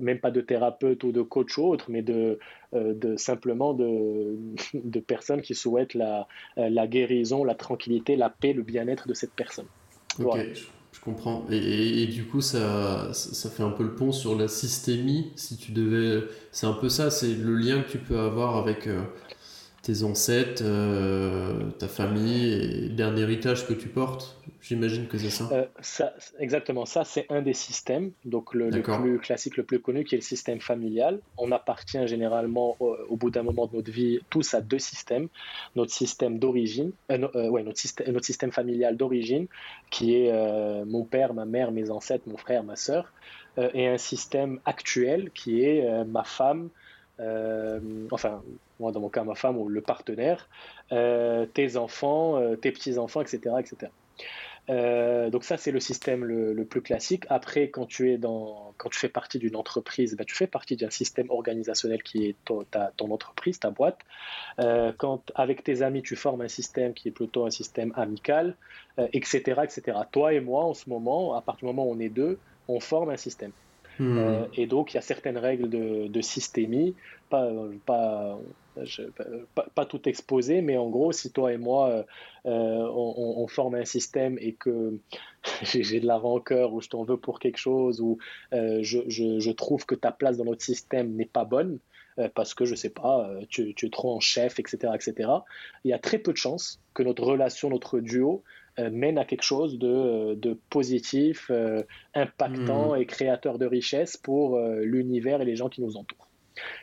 [0.00, 2.38] même pas de thérapeute ou de coach ou autre, mais de,
[2.74, 4.36] euh, de simplement de,
[4.74, 9.32] de, personnes qui souhaitent la, la, guérison, la tranquillité, la paix, le bien-être de cette
[9.32, 9.66] personne.
[10.22, 11.46] Ok, je, comprends.
[11.50, 15.32] Et, et, du coup, ça, ça fait un peu le pont sur la systémie.
[15.36, 18.86] Si tu devais, c'est un peu ça, c'est le lien que tu peux avoir avec
[18.86, 19.02] euh,
[19.82, 24.38] tes ancêtres, euh, ta famille et le dernier héritage que tu portes.
[24.60, 25.48] J'imagine que c'est ça.
[25.50, 26.14] Euh, ça.
[26.38, 30.18] Exactement, ça c'est un des systèmes, donc le, plus classique, le plus connu, qui est
[30.18, 31.18] le système familial.
[31.36, 35.28] On appartient généralement au, bout d'un moment de notre vie tous à deux systèmes.
[35.74, 39.48] Notre système d'origine, euh, ouais, notre, système, notre système familial d'origine,
[39.90, 40.32] qui est
[40.84, 43.12] mon père, ma mère, mes ancêtres, mon frère, ma sœur,
[43.74, 46.70] et un système actuel qui est ma femme,
[48.10, 48.42] enfin
[48.82, 50.48] moi dans mon cas ma femme ou le partenaire,
[50.92, 53.54] euh, tes enfants, euh, tes petits-enfants, etc.
[53.58, 53.92] etc.
[54.70, 57.24] Euh, donc ça c'est le système le, plus classique.
[57.28, 60.76] Après quand tu es dans, quand tu fais partie d'une entreprise, bah, tu fais partie
[60.76, 63.98] d'un système organisationnel qui est ton, ta, ton entreprise, ta boîte.
[64.98, 68.56] quand avec tes amis tu formes un système qui est plutôt un système amical,
[69.12, 69.98] etc., etc.
[70.10, 72.38] Toi et moi en ce moment, à partir du moment où on est deux,
[72.68, 73.52] on forme un système.
[73.98, 74.44] Hmm.
[74.54, 76.94] et donc, il y a certaines règles de, systémie,
[79.74, 82.02] pas, tout exposé, mais en gros, si toi et moi, euh,
[82.46, 84.98] euh, on, forme un système et que
[85.62, 88.18] j'ai de la rancœur ou je t'en veux pour quelque chose ou
[88.52, 91.78] euh, je, trouve que ta place dans notre système n'est pas bonne,
[92.34, 95.30] parce que je sais pas, tu, es trop en chef, etc., etc.
[95.84, 98.42] Il y a très peu de chances que notre relation, notre duo
[98.78, 101.50] mène à quelque chose de, de positif,
[102.14, 103.00] impactant hmm.
[103.00, 106.28] et créateur de richesse pour l'univers et les gens qui nous entourent.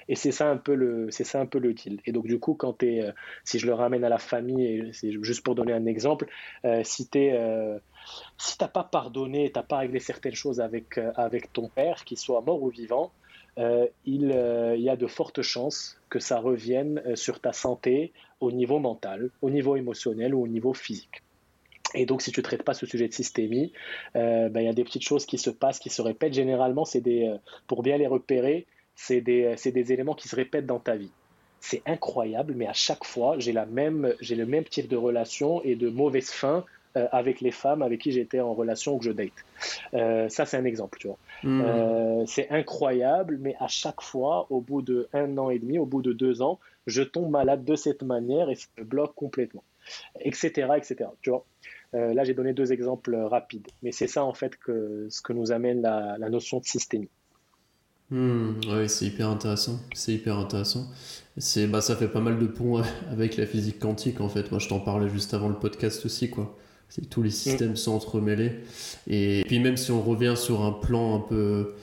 [0.07, 2.01] Et c'est ça un peu le, c'est ça un peu le deal.
[2.05, 3.11] Et donc du coup, quand es, euh,
[3.43, 6.27] si je le ramène à la famille, et c'est juste pour donner un exemple,
[6.65, 7.77] euh, si tu euh,
[8.37, 12.41] si t'as pas pardonné, t'as pas réglé certaines choses avec avec ton père, qu'il soit
[12.41, 13.11] mort ou vivant,
[13.57, 14.31] il,
[14.75, 19.31] il, y a de fortes chances que ça revienne sur ta santé au niveau mental,
[19.41, 21.21] au niveau émotionnel ou au niveau physique.
[21.95, 23.71] Et donc, si tu ne traites pas ce sujet de systémie,
[24.13, 26.33] ben, il y a des petites choses qui se passent, qui se répètent.
[26.33, 27.35] Généralement, c'est des,
[27.67, 31.11] pour bien les repérer, c'est des, des, éléments qui se répètent dans ta vie.
[31.61, 35.63] c'est incroyable, mais à chaque fois, j'ai la même, j'ai le même type de relation
[35.63, 36.63] et de mauvaise fin
[36.97, 39.29] euh, avec les femmes avec qui j'étais en relation ou que je date.
[39.93, 41.19] Euh, ça, c'est un exemple, tu vois.
[41.43, 41.61] Hmm.
[41.61, 45.85] Euh, c'est incroyable, mais à chaque fois, au bout de un an et demi, au
[45.85, 49.63] bout de deux ans, je tombe malade de cette manière et ça me bloque complètement,
[50.19, 51.11] etc., etc.
[51.21, 51.45] Tu vois.
[51.93, 55.51] Là, j'ai donné deux exemples rapides, mais c'est ça en fait que ce que nous
[55.51, 57.09] amène la, la notion de systémie.
[58.11, 59.79] Hmm, oui, c'est hyper intéressant.
[59.93, 60.87] C'est hyper intéressant.
[61.37, 62.81] C'est, bah, ça fait pas mal de ponts
[63.11, 64.51] avec la physique quantique en fait.
[64.51, 66.57] Moi, je t'en parlais juste avant le podcast aussi, quoi.
[66.89, 68.61] C'est tous les systèmes sont entremêlés.
[69.07, 71.75] Et puis même si on revient sur un plan un peu,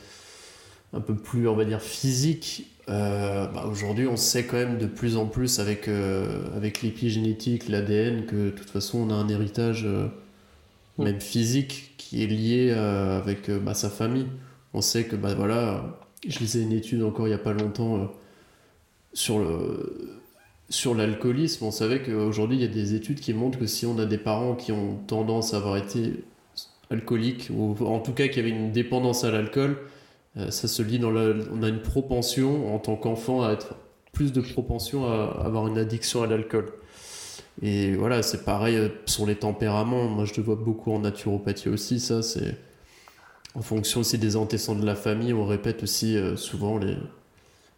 [0.93, 4.87] un peu plus, on va dire, physique, euh, bah, aujourd'hui, on sait quand même de
[4.87, 9.29] plus en plus avec, euh, avec l'épigénétique, l'ADN, que de toute façon, on a un
[9.29, 10.09] héritage, euh,
[10.99, 14.27] même physique, qui est lié avec bah, sa famille.
[14.75, 18.11] On sait que, bah, voilà, je lisais une étude encore il n'y a pas longtemps
[19.13, 20.21] sur le
[20.69, 23.99] sur l'alcoolisme, on savait qu'aujourd'hui il y a des études qui montrent que si on
[23.99, 26.25] a des parents qui ont tendance à avoir été
[26.91, 29.77] alcooliques, ou en tout cas qui avaient une dépendance à l'alcool,
[30.51, 31.33] ça se lit dans la...
[31.53, 33.75] On a une propension en tant qu'enfant à être
[34.13, 36.73] plus de propension à avoir une addiction à l'alcool.
[37.63, 40.09] Et voilà, c'est pareil euh, sur les tempéraments.
[40.09, 42.57] Moi je le vois beaucoup en naturopathie aussi, ça c'est
[43.55, 46.97] en fonction aussi des antécédents de la famille, on répète aussi euh, souvent les,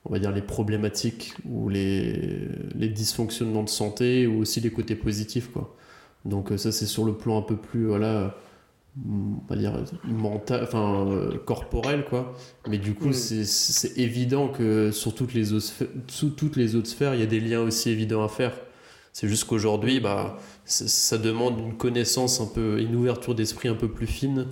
[0.05, 4.97] on va dire les problématiques ou les, les, dysfonctionnements de santé ou aussi les côtés
[4.97, 5.77] positifs quoi.
[6.25, 8.35] Donc euh, ça c'est sur le plan un peu plus voilà
[9.07, 12.34] on va dire mental enfin euh, corporel quoi
[12.68, 13.44] mais du coup mm.
[13.44, 15.72] c'est évident que sur toutes les autres
[16.09, 18.53] sous toutes les autres sphères il y a des liens aussi évidents à faire
[19.12, 23.88] c'est juste qu'aujourd'hui bah ça demande une connaissance un peu une ouverture d'esprit un peu
[23.88, 24.46] plus fine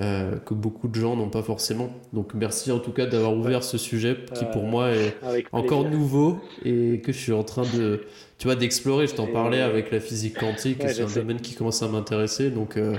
[0.00, 1.88] euh, que beaucoup de gens n'ont pas forcément.
[2.12, 5.14] Donc merci en tout cas d'avoir ouvert ce sujet qui pour moi est
[5.52, 8.02] encore nouveau et que je suis en train de,
[8.38, 9.06] tu vois, d'explorer.
[9.06, 12.76] Je t'en parlais avec la physique quantique, c'est un domaine qui commence à m'intéresser, donc
[12.76, 12.96] euh,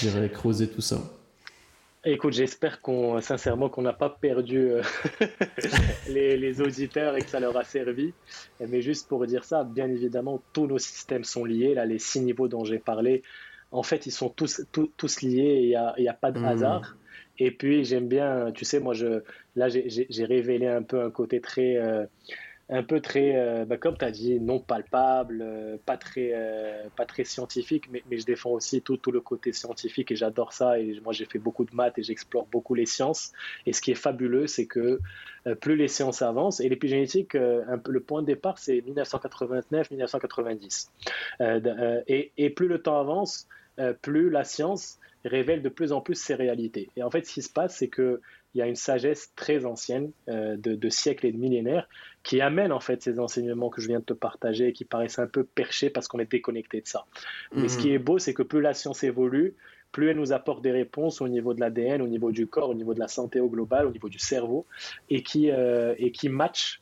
[0.00, 1.02] j'irai creuser tout ça.
[2.08, 4.82] Écoute, j'espère qu'on, sincèrement, qu'on n'a pas perdu euh,
[6.08, 8.14] les, les, auditeurs et que ça leur a servi.
[8.60, 11.74] Mais juste pour dire ça, bien évidemment, tous nos systèmes sont liés.
[11.74, 13.24] Là, les six niveaux dont j'ai parlé,
[13.72, 14.62] en fait, ils sont tous,
[14.96, 15.74] tous, liés, il n'y
[16.08, 16.44] a, a, pas de hmm.
[16.44, 16.96] hasard.
[17.38, 19.22] Et puis, j'aime bien, tu sais, moi, je,
[19.56, 22.06] là, j'ai révélé un peu un côté très, euh,
[22.68, 26.32] un peu très, euh, bah, comme tu as dit, non palpable, euh, pas, très,
[26.96, 30.80] pas très scientifique, mais, je défends aussi tout, tout le côté scientifique et j'adore ça.
[30.80, 33.32] Et moi, j'ai fait beaucoup de maths et j'explore beaucoup les sciences.
[33.66, 35.00] Et ce qui est fabuleux, c'est que
[35.60, 40.88] plus les sciences avancent, et l'épigénétique, le point de départ, c'est 1989-1990.
[42.08, 43.46] Et, et, plus le temps avance,
[43.78, 46.88] euh, plus la science révèle de plus en plus ses réalités.
[46.96, 47.88] Et en fait, ce qui se passe, c'est
[48.56, 51.86] qu'il y a une sagesse très ancienne, euh, de, siècles et de millénaires,
[52.22, 55.18] qui amène en fait ces enseignements que je viens de te partager et qui paraissent
[55.18, 57.04] un peu perchés parce qu'on est déconnecté de ça.
[57.52, 57.94] Mais ce qui mhm.
[57.94, 59.54] est beau, c'est que plus la science évolue,
[59.92, 62.74] plus elle nous apporte des réponses au niveau de l'ADN, au niveau du corps, au
[62.74, 64.64] niveau de la santé au global, au niveau du cerveau,
[65.10, 66.80] et qui, euh, et qui match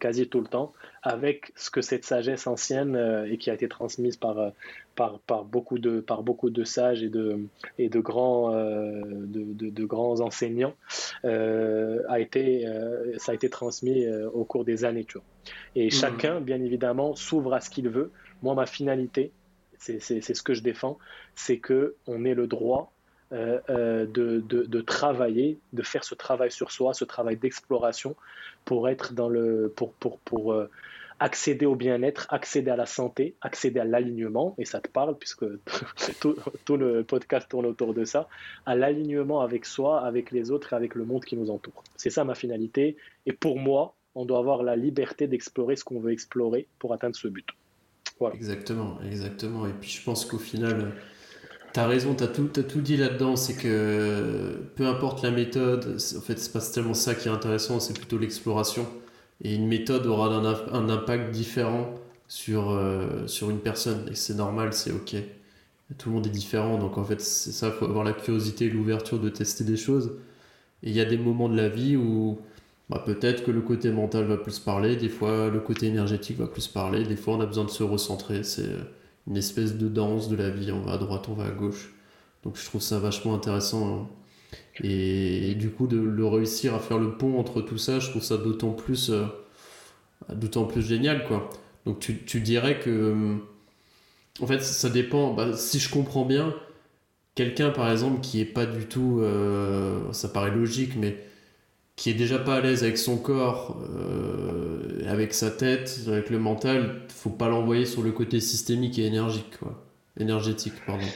[0.00, 0.72] quasi tout le temps
[1.02, 2.96] avec ce que cette sagesse ancienne
[3.30, 4.52] et qui a été transmise par,
[4.96, 7.38] par, par, beaucoup de, par beaucoup de sages et de,
[7.78, 10.74] et de, grands, euh, de, de, grands enseignants,
[11.24, 15.04] euh, a été, euh, ça a été transmis au cours des années.
[15.04, 15.26] Tu vois.
[15.76, 15.90] Et mmh.
[15.90, 18.10] chacun, bien évidemment, s'ouvre à ce qu'il veut.
[18.42, 19.30] Moi, ma finalité,
[19.78, 20.98] c'est ce que je défends,
[21.34, 22.92] c'est qu'on ait le droit
[23.30, 28.16] de, de, de, travailler, de faire ce travail sur soi, ce travail d'exploration
[28.64, 30.54] pour être dans le, pour, pour, pour,
[31.18, 35.44] accéder au bien-être, accéder à la santé, accéder à l'alignement, et ça te parle puisque
[36.20, 38.28] tout, le podcast tourne autour de ça,
[38.66, 41.84] à l'alignement avec soi, avec les autres et avec le monde qui nous entoure.
[41.96, 46.00] C'est ça ma finalité, et pour moi, on doit avoir la liberté d'explorer ce qu'on
[46.00, 47.46] veut explorer pour atteindre ce but.
[48.32, 49.66] Exactement, exactement.
[49.66, 50.92] Et puis je pense qu'au final,
[51.74, 56.20] tu as raison, tu as tout dit là-dedans, c'est que peu importe la méthode, en
[56.20, 58.86] fait, c'est pas tellement ça qui est intéressant, c'est plutôt l'exploration
[59.42, 61.94] et une méthode aura un, impact différent
[62.28, 64.08] sur, euh, sur une personne.
[64.10, 65.16] Et c'est normal, c'est ok.
[65.98, 68.66] Tout le monde est différent, donc en fait, c'est ça, il faut avoir la curiosité
[68.66, 70.12] et l'ouverture de tester des choses.
[70.82, 72.38] Et il y a des moments de la vie où
[72.88, 76.46] bah, peut-être que le côté mental va plus parler, des fois le côté énergétique va
[76.46, 78.42] plus parler, des fois on a besoin de se recentrer.
[78.44, 78.68] C'est
[79.28, 81.94] une espèce de danse de la vie, on va à droite, on va à gauche.
[82.44, 84.00] Donc je trouve ça vachement intéressant.
[84.02, 84.08] Hein.
[84.82, 88.22] Et, du coup, de le réussir à faire le pont entre tout ça, je trouve
[88.22, 89.26] ça d'autant plus, euh,
[90.68, 91.48] plus génial, quoi.
[91.86, 93.36] Donc tu, tu, dirais que, euh,
[94.40, 95.32] en fait, ça dépend.
[95.32, 96.54] Bah, si je comprends bien,
[97.34, 101.16] quelqu'un, par exemple, qui est pas du tout, euh, ça paraît logique, mais
[101.96, 103.82] qui est déjà pas à l'aise avec son corps,
[105.06, 109.58] avec sa tête, avec le mental, faut pas l'envoyer sur le côté systémique et énergique,
[109.58, 109.82] quoi.
[110.18, 111.06] énergétique, pardon.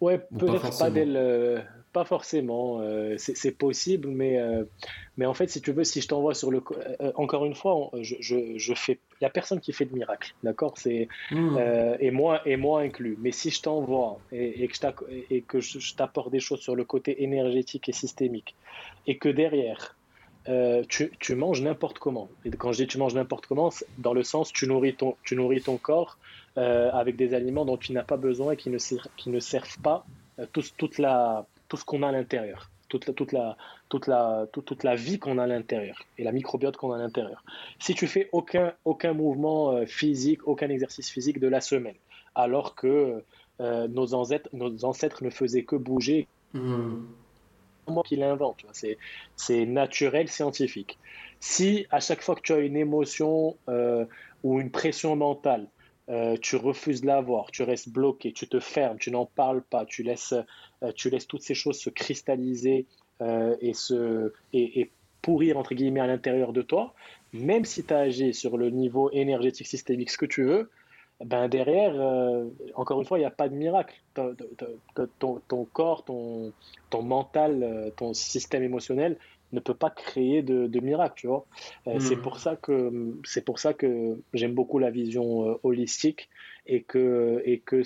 [0.00, 1.60] Ouais, peut-être pas, dès le
[1.92, 4.64] pas forcément, euh, c'est possible, mais, euh,
[5.16, 6.62] mais en fait, si tu veux, si je t'envoie sur le.
[7.00, 8.98] Euh, encore une fois, je, je, fais.
[9.14, 10.74] Il n'y a personne qui fait de miracle, d'accord?
[10.76, 11.58] C'est hmm.
[11.98, 13.16] et moi et moi inclus.
[13.20, 16.76] Mais si je t'envoie et, et, que je et que je, t'apporte des choses sur
[16.76, 18.54] le côté énergétique et systémique,
[19.06, 19.96] et que derrière
[20.88, 22.28] tu, tu, manges n'importe comment.
[22.46, 25.36] Et quand je dis tu manges n'importe comment, dans le sens tu nourris ton, tu
[25.36, 26.16] nourris ton corps
[26.58, 28.78] avec des aliments dont tu n'as pas besoin et qui ne,
[29.16, 30.04] qui ne servent pas
[30.52, 33.56] toute la tout ce qu'on a à l'intérieur, toute la, toute, la,
[33.88, 36.98] toute, la, toute, la vie qu'on a à l'intérieur et la microbiote qu'on a à
[36.98, 37.44] l'intérieur.
[37.78, 41.96] Si tu fais aucun, aucun mouvement euh, physique, aucun exercice physique de la semaine,
[42.34, 43.22] alors que
[43.60, 46.94] euh, nos, ancêtres, nos ancêtres ne faisaient que bouger, mmh.
[47.88, 48.64] moi qui l'invente,
[49.36, 50.98] c'est naturel, scientifique.
[51.40, 54.04] Si à chaque fois que tu as une émotion euh,
[54.42, 55.66] ou une pression mentale,
[56.10, 59.84] euh, tu refuses de l'avoir, tu restes bloqué, tu te fermes, tu n'en parles pas,
[59.84, 60.34] tu laisses,
[60.82, 62.86] euh, tu laisses toutes ces choses se cristalliser
[63.20, 64.90] euh, et, se, et,
[65.20, 66.94] pourrir entre guillemets à l'intérieur de toi,
[67.34, 70.70] même si tu as agi sur le niveau énergétique systémique, ce que tu veux,
[71.22, 71.94] ben derrière,
[72.76, 74.00] encore une fois, il n'y a pas de miracle.
[74.14, 76.52] Ton, ton corps, ton,
[76.90, 79.18] ton mental, ton système émotionnel
[79.52, 81.46] ne peut pas créer de, de miracle, tu vois.
[81.86, 82.22] Euh, c'est hmm.
[82.22, 86.28] pour ça que c'est pour ça que j'aime beaucoup la vision euh, holistique
[86.66, 87.82] et que et que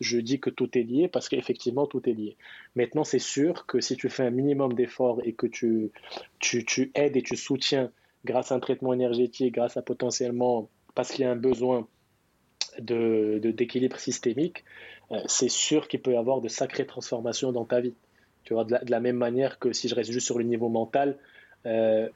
[0.00, 2.36] je dis que tout est lié parce qu'effectivement tout est lié.
[2.74, 5.90] Maintenant, c'est sûr que si tu fais un minimum d'efforts et que tu,
[6.38, 7.90] tu, tu aides et tu soutiens
[8.24, 11.86] grâce à un traitement énergétique, grâce à potentiellement parce qu'il y a un besoin
[12.78, 14.64] de d'équilibre systémique,
[15.12, 17.94] euh, c'est sûr qu'il peut y avoir de sacrées transformations dans ta vie.
[18.46, 21.18] Tu vois, de la, même manière que si je reste juste sur le niveau mental,
[21.66, 22.08] euh,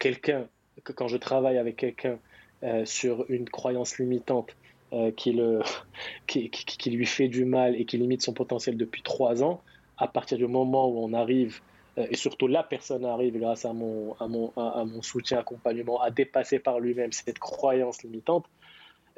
[0.00, 0.48] quelqu'un,
[0.82, 2.18] que quand je travaille avec quelqu'un
[2.64, 4.56] euh, sur une croyance limitante
[4.92, 5.60] euh, qui, le,
[6.26, 9.62] qui, qui, lui fait du mal et qui limite son potentiel depuis trois ans,
[9.96, 11.60] à partir du moment où on arrive,
[11.96, 16.10] et surtout la personne arrive grâce à mon, à mon, à mon soutien, accompagnement, à
[16.10, 18.44] dépasser par lui-même cette croyance limitante,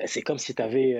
[0.06, 0.96] c'est comme si tu avais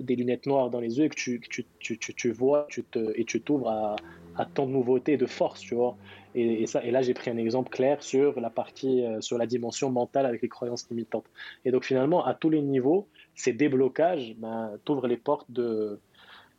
[0.00, 3.12] des lunettes noires dans les yeux et que tu, tu, tu, tu vois tu te,
[3.18, 5.96] et tu t'ouvres à, tant de nouveautés et de force, tu vois.
[6.34, 9.46] Et, ça, et là, j'ai pris un exemple clair sur la partie, euh, sur la
[9.46, 11.26] dimension mentale avec les croyances limitantes.
[11.66, 16.00] Et donc, finalement, à tous les niveaux, ces déblocages ben, t'ouvrent les portes de,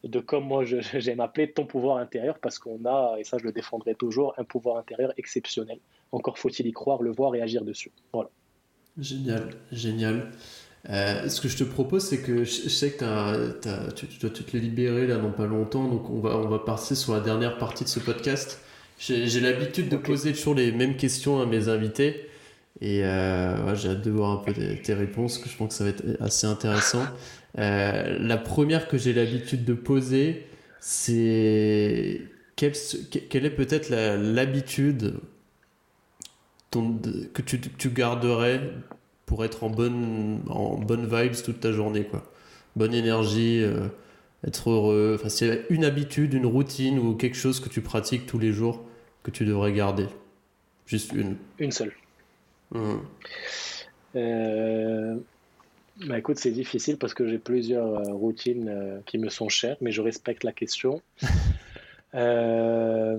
[0.04, 3.52] de comme moi j'aime appeler ton pouvoir intérieur, parce qu'on a, et ça je le
[3.52, 5.80] défendrai toujours, un pouvoir intérieur exceptionnel.
[6.12, 7.92] Encore faut-il y croire, le voir et agir dessus.
[8.12, 8.30] Voilà.
[8.98, 10.32] Génial, génial.
[10.90, 15.08] Euh, ce que je te propose, c'est que je, sais que tu, dois te libérer
[15.08, 17.90] là dans pas longtemps, donc on va, on va passer sur la dernière partie de
[17.90, 18.60] ce podcast.
[19.00, 22.30] J'ai l'habitude de poser toujours les mêmes questions à mes invités
[22.82, 25.84] et euh, j'ai hâte de voir un peu tes, réponses, que je pense que ça
[25.84, 27.04] va être assez intéressant.
[27.58, 30.48] Euh, la première que j'ai l'habitude de poser,
[30.80, 32.22] c'est
[32.56, 32.74] quelle,
[33.30, 35.16] quelle, est peut-être l'habitude
[36.72, 38.62] que tu, tu garderais
[39.26, 42.24] pour être en bonne, en bonne vibes toute ta journée, quoi.
[42.76, 43.88] Bonne énergie, euh,
[44.46, 45.18] être heureux.
[45.20, 48.84] Enfin, c'est une habitude, une routine ou quelque chose que tu pratiques tous les jours
[49.22, 50.08] que tu devrais garder.
[50.86, 51.38] Juste une.
[51.60, 51.94] Une seule.
[52.72, 52.96] Mmh.
[54.16, 55.16] Euh,
[56.08, 59.92] bah écoute, c'est difficile parce que j'ai plusieurs euh, routines qui me sont chères, mais
[59.92, 61.02] je respecte la question.
[62.16, 63.18] euh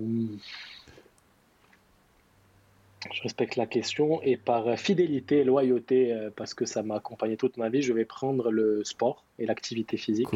[3.12, 7.36] je respecte la question et par fidélité et loyauté, euh, parce que ça m'a accompagné
[7.36, 10.28] toute ma vie, je vais prendre le sport et l'activité physique.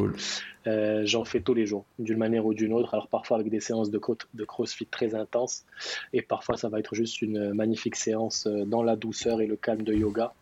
[0.67, 2.93] Euh, j'en fais tous les jours, d'une manière ou d'une autre.
[2.95, 4.01] Alors parfois avec des séances de,
[4.35, 5.65] de crossfit très intenses
[6.13, 9.57] et parfois ça va être juste une magnifique séance euh, dans la douceur et le
[9.57, 10.33] calme de yoga.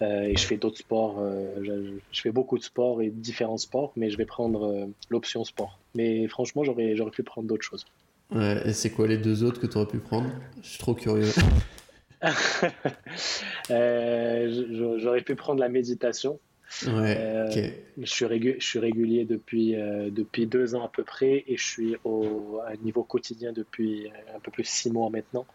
[0.00, 1.22] et je fais d'autres sports,
[1.62, 5.78] je, je, fais beaucoup de sports et différents sports, mais je vais prendre l'option sport.
[5.94, 7.86] Mais franchement, j'aurais pu prendre d'autres choses.
[8.34, 10.28] Ouais, et c'est quoi les deux autres que tu aurais pu prendre?
[10.62, 11.30] Je suis trop curieux.
[13.70, 16.40] euh, J'aurais pu prendre la méditation.
[16.84, 17.48] Ouais, euh,
[17.96, 18.26] je, suis
[18.58, 22.58] je suis régulier depuis, euh, depuis deux ans à peu près et je suis au,
[22.66, 25.46] à un niveau quotidien depuis un peu plus de six mois maintenant.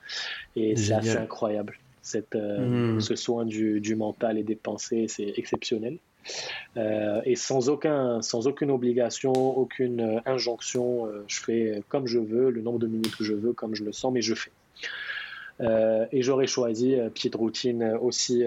[0.55, 1.77] Et c'est assez incroyable.
[2.01, 2.99] Cette, hmm.
[2.99, 5.97] Ce soin du, du, mental et des pensées, c'est exceptionnel.
[6.77, 12.19] Euh, et sans, aucun, sans aucune obligation, aucune euh, injonction, euh, je fais comme je
[12.19, 14.51] veux, le nombre de minutes que je veux, comme je le sens, mais je fais.
[16.11, 18.43] et j'aurais choisi, petite routine aussi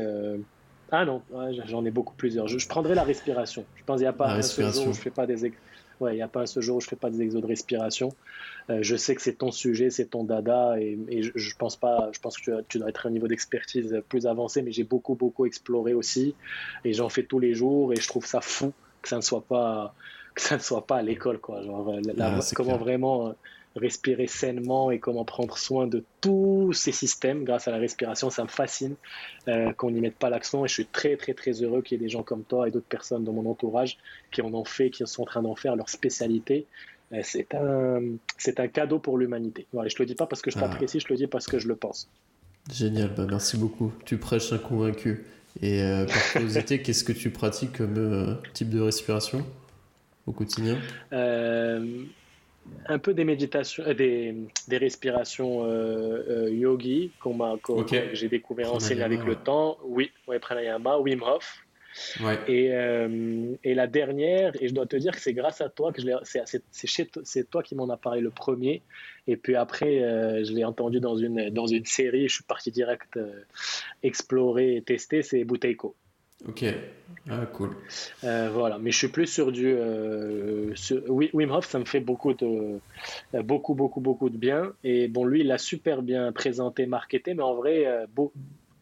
[0.91, 1.23] Ah non,
[1.67, 2.49] j'en ai beaucoup plusieurs.
[2.49, 3.65] Je, prendrai la respiration.
[3.77, 5.45] Je pense qu'il n'y a pas un seul jour où je fais pas des
[6.01, 8.13] ouais, il a pas un seul jour où je fais pas des exos de respiration.
[8.71, 12.19] Euh, je sais que c'est ton sujet, c'est ton dada, et, je, pense pas, je
[12.19, 15.47] pense que tu, dois être à un niveau d'expertise plus avancé, mais j'ai beaucoup beaucoup
[15.47, 16.35] exploré aussi,
[16.85, 18.73] et j'en fais tous les jours, et je trouve ça fou
[19.03, 19.95] que ça ne soit pas
[20.35, 21.63] que ça ne soit pas à l'école, quoi.
[21.63, 23.33] Genre, euh, ah, comment vraiment euh,
[23.77, 28.45] respirer sainement et comment prendre soin de tous ces systèmes grâce à la respiration, ça
[28.45, 28.95] me fascine
[29.49, 32.01] euh, qu'on n'y mette pas l'accent et je suis très très très heureux qu'il y
[32.01, 33.99] ait des gens comme toi et d'autres personnes dans mon entourage
[34.31, 36.67] qui en ont fait, qui sont en train d'en faire leur spécialité.
[37.13, 38.01] Euh, c'est un,
[38.39, 39.67] c'est un cadeau pour l'humanité.
[39.73, 41.47] Voilà, je te le dis pas parce que je t'apprécie, je te le dis parce
[41.47, 42.09] que je le pense.
[42.73, 43.93] Génial, bah merci beaucoup.
[44.05, 45.27] Tu prêches un convaincu.
[45.61, 49.45] Et euh, par curiosité, qu'est-ce que tu pratiques comme type de respiration
[50.27, 50.79] au quotidien?
[52.87, 54.35] Un peu des méditations, euh, des,
[54.69, 57.73] des, respirations euh, euh, yogi qu'on m'a, que
[58.15, 59.79] j'ai découvert enseigner avec le temps.
[59.85, 61.59] Oui, ouais, pranayama, Wim Hof.
[62.21, 62.37] Ouais.
[62.49, 62.71] Et,
[63.63, 66.07] et, la dernière, et je dois te dire que c'est grâce à toi que je
[66.07, 66.43] l'ai, c'est,
[66.73, 68.83] c'est, toi qui m'en as parlé le premier.
[69.29, 70.01] Et puis après,
[70.45, 73.17] je l'ai entendu dans une, dans une série, je suis parti direct
[74.03, 75.95] explorer et tester, c'est Buteiko.
[76.47, 76.65] Ok,
[77.31, 77.71] ah, cool.
[78.23, 79.67] Euh, voilà, mais je suis plus sur du.
[79.67, 80.75] Euh,
[81.09, 82.79] Wim Hof, ça me fait beaucoup de,
[83.43, 84.73] beaucoup, beaucoup, beaucoup de bien.
[84.83, 88.07] Et bon, lui, il l'a super bien présenté, marketé, mais en vrai, euh,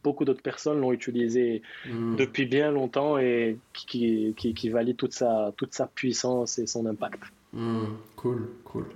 [0.03, 2.17] beaucoup d'autres personnes l'ont utilisé hmm.
[2.17, 6.87] depuis bien longtemps et qui, qui, qui, valide toute sa, toute sa puissance et son
[6.87, 7.21] impact.
[7.53, 7.85] Hmm,
[8.17, 8.87] cool, cool.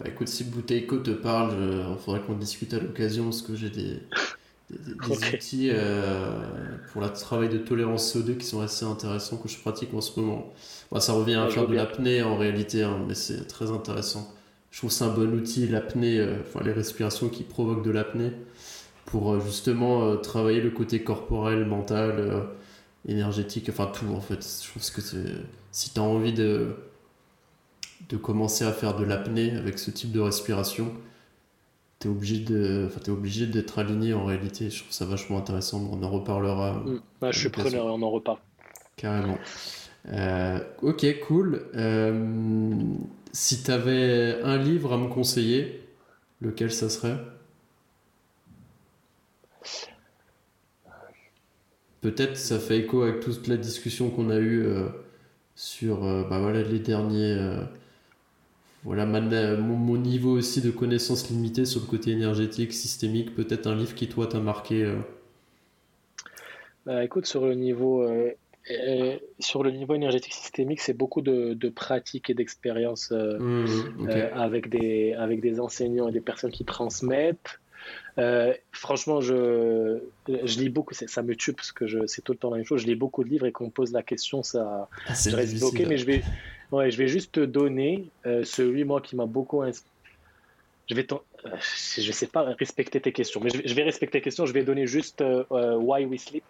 [0.00, 1.54] Bah écoute, si Bouteille te parle,
[1.92, 4.00] il faudrait qu'on discute à l'occasion parce que j'ai des
[4.70, 6.30] des, outils euh,
[6.92, 10.18] pour le travail de tolérance CO2 qui sont assez intéressants que je pratique en ce
[10.20, 10.52] moment.
[10.98, 14.32] ça revient à faire de l'apnée en réalité, hein, mais c'est très intéressant.
[14.70, 18.32] Je trouve c'est un bon outil, l'apnée, euh, enfin les respirations qui provoquent de l'apnée,
[19.06, 22.46] pour euh, justement travailler le côté corporel, mental,
[23.08, 24.46] énergétique, enfin tout en fait.
[24.64, 25.00] Je pense que
[25.72, 26.76] si tu as envie de,
[28.08, 30.92] de commencer à faire de l'apnée avec ce type de respiration,
[32.00, 34.70] t'es obligé de enfin t'es obligé d'être aligné en réalité.
[34.70, 36.82] Je trouve ça vachement intéressant on en reparlera.
[36.84, 37.30] Mm.
[37.30, 38.38] je suis preneur on en reparle.
[38.96, 39.38] Carrément.
[40.08, 41.62] Euh, ok cool.
[41.74, 42.74] Euh,
[43.32, 45.86] si t'avais un livre à me conseiller
[46.40, 47.18] lequel ça serait?
[52.00, 54.86] Peut-être ça fait écho avec toute la discussion qu'on a eue euh,
[55.54, 57.36] sur bah voilà les derniers
[58.82, 63.94] voilà mon, niveau aussi de connaissances limitées sur le côté énergétique, systémique, peut-être un livre
[63.94, 64.96] qui toi t'a marqué euh.
[66.86, 68.30] bah, Écoute, sur le niveau, euh,
[68.70, 73.66] euh, sur le niveau énergétique systémique, c'est beaucoup de, de pratiques et d'expériences mmh,
[74.32, 77.60] avec, des, avec des enseignants et des personnes qui transmettent.
[78.72, 82.56] franchement, je, je lis beaucoup, ça me tue parce que c'est tout le temps la
[82.56, 82.80] même chose.
[82.80, 85.58] Je lis beaucoup de livres et qu'on me pose la question, ça, ah, je reste
[85.58, 86.22] bloqué, mais je vais,
[86.72, 89.62] Ouais, je vais juste te donner euh, celui, moi, qui m'a beaucoup
[90.88, 94.46] Je vais, euh, je sais pas respecter tes questions, mais je vais, respecter tes questions.
[94.46, 96.44] Je vais donner juste euh, Why We Sleep.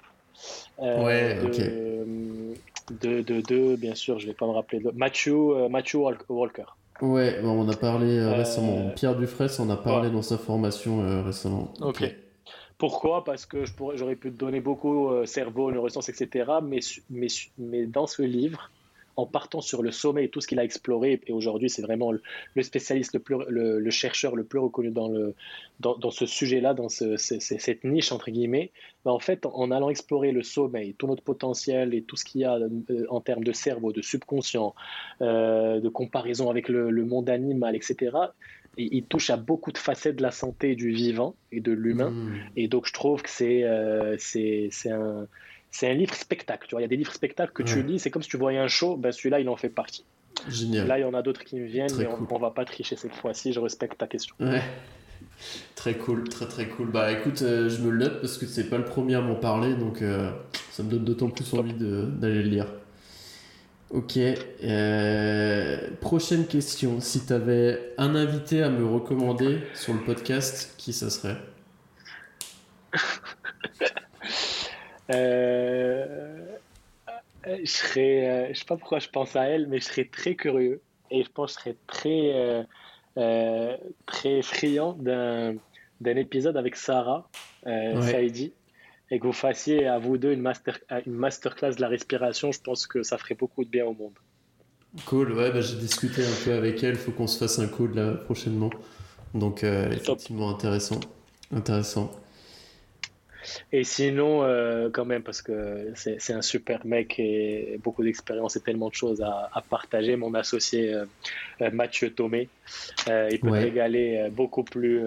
[0.78, 3.00] ouais, de, ok.
[3.00, 4.80] De, de, de, bien sûr, je vais pas me rappeler.
[4.80, 5.96] De, Matthew, Matthew
[6.28, 6.64] Walker.
[7.00, 8.90] Ouais, on a parlé récemment.
[8.94, 11.72] Pierre Dufresne on a parlé dans sa formation récemment.
[11.80, 12.04] Ok.
[12.76, 13.24] Pourquoi?
[13.24, 13.64] Parce que
[13.94, 16.50] j'aurais pu te donner beaucoup cerveau, neurosciences, etc.
[16.62, 18.70] Mais, mais, mais dans ce livre,
[19.16, 21.20] en partant sur le sommet et tout ce qu'il a exploré.
[21.26, 25.34] Et aujourd'hui, c'est vraiment le, spécialiste, le, plus, le, chercheur le plus reconnu dans, le,
[25.80, 28.70] dans, ce sujet-là, dans cette niche, entre guillemets.
[29.04, 32.44] en fait, en allant explorer le sommeil, tout notre potentiel et tout ce qu'il y
[32.44, 34.74] a euh, en termes de cerveau, de subconscient,
[35.20, 38.16] euh, de comparaison avec le, monde animal, etc.,
[38.76, 42.10] il, touche à beaucoup de facettes de la santé du vivant et de l'humain.
[42.10, 42.34] Mmh.
[42.56, 45.26] Et donc, je trouve que c'est euh, c'est un
[45.70, 46.66] c'est un livre spectacle.
[46.68, 48.36] Tu vois, il y a des livres spectacles que tu lis, c'est comme si tu
[48.36, 50.04] voyais un show, ben celui-là, il en fait partie.
[50.48, 50.86] Génial.
[50.86, 52.96] Là, il y en a d'autres qui me viennent, mais on, ne va pas tricher
[52.96, 53.52] cette fois-ci.
[53.52, 54.34] Je respecte ta question.
[54.40, 54.62] Ouais.
[55.74, 56.90] Très cool, très très cool.
[56.90, 59.34] Bah écoute, euh, je me le note parce que c'est pas le premier à m'en
[59.34, 60.30] parler, donc euh,
[60.70, 62.66] ça me donne d'autant plus envie d'aller le lire.
[63.90, 64.18] Ok.
[64.18, 67.00] Euh, prochaine question.
[67.00, 71.36] Si tu avais un invité à me recommander sur le podcast, qui ça serait?
[75.10, 76.38] Euh,
[77.46, 80.34] je serais, euh, je sais pas pourquoi je pense à elle, mais je serais très
[80.34, 80.80] curieux
[81.10, 82.66] et je pense que je serais très,
[83.16, 85.54] euh, très friand d'un,
[86.00, 87.28] d'un épisode avec Sarah
[87.64, 88.52] Saidi
[89.10, 92.52] et que vous fassiez à vous deux une, master, une masterclass de la respiration.
[92.52, 94.14] Je pense que ça ferait beaucoup de bien au monde.
[95.06, 96.94] Cool, ouais, bah, j'ai discuté un peu avec elle.
[96.94, 98.70] Il faut qu'on se fasse un call là prochainement.
[99.34, 101.00] Donc, effectivement, intéressant.
[101.52, 102.12] Intéressant.
[103.72, 104.40] Et sinon,
[104.92, 109.22] quand même, parce que c'est un super mec et beaucoup d'expérience et tellement de choses
[109.22, 110.94] à, partager, mon associé
[111.72, 112.48] Mathieu Thomé,
[113.06, 115.00] il peut régaler beaucoup plus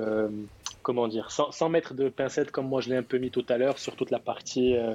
[0.83, 3.57] comment dire, sans, mettre de pincettes comme moi je l'ai un peu mis tout à
[3.57, 4.93] l'heure sur toute la partie euh,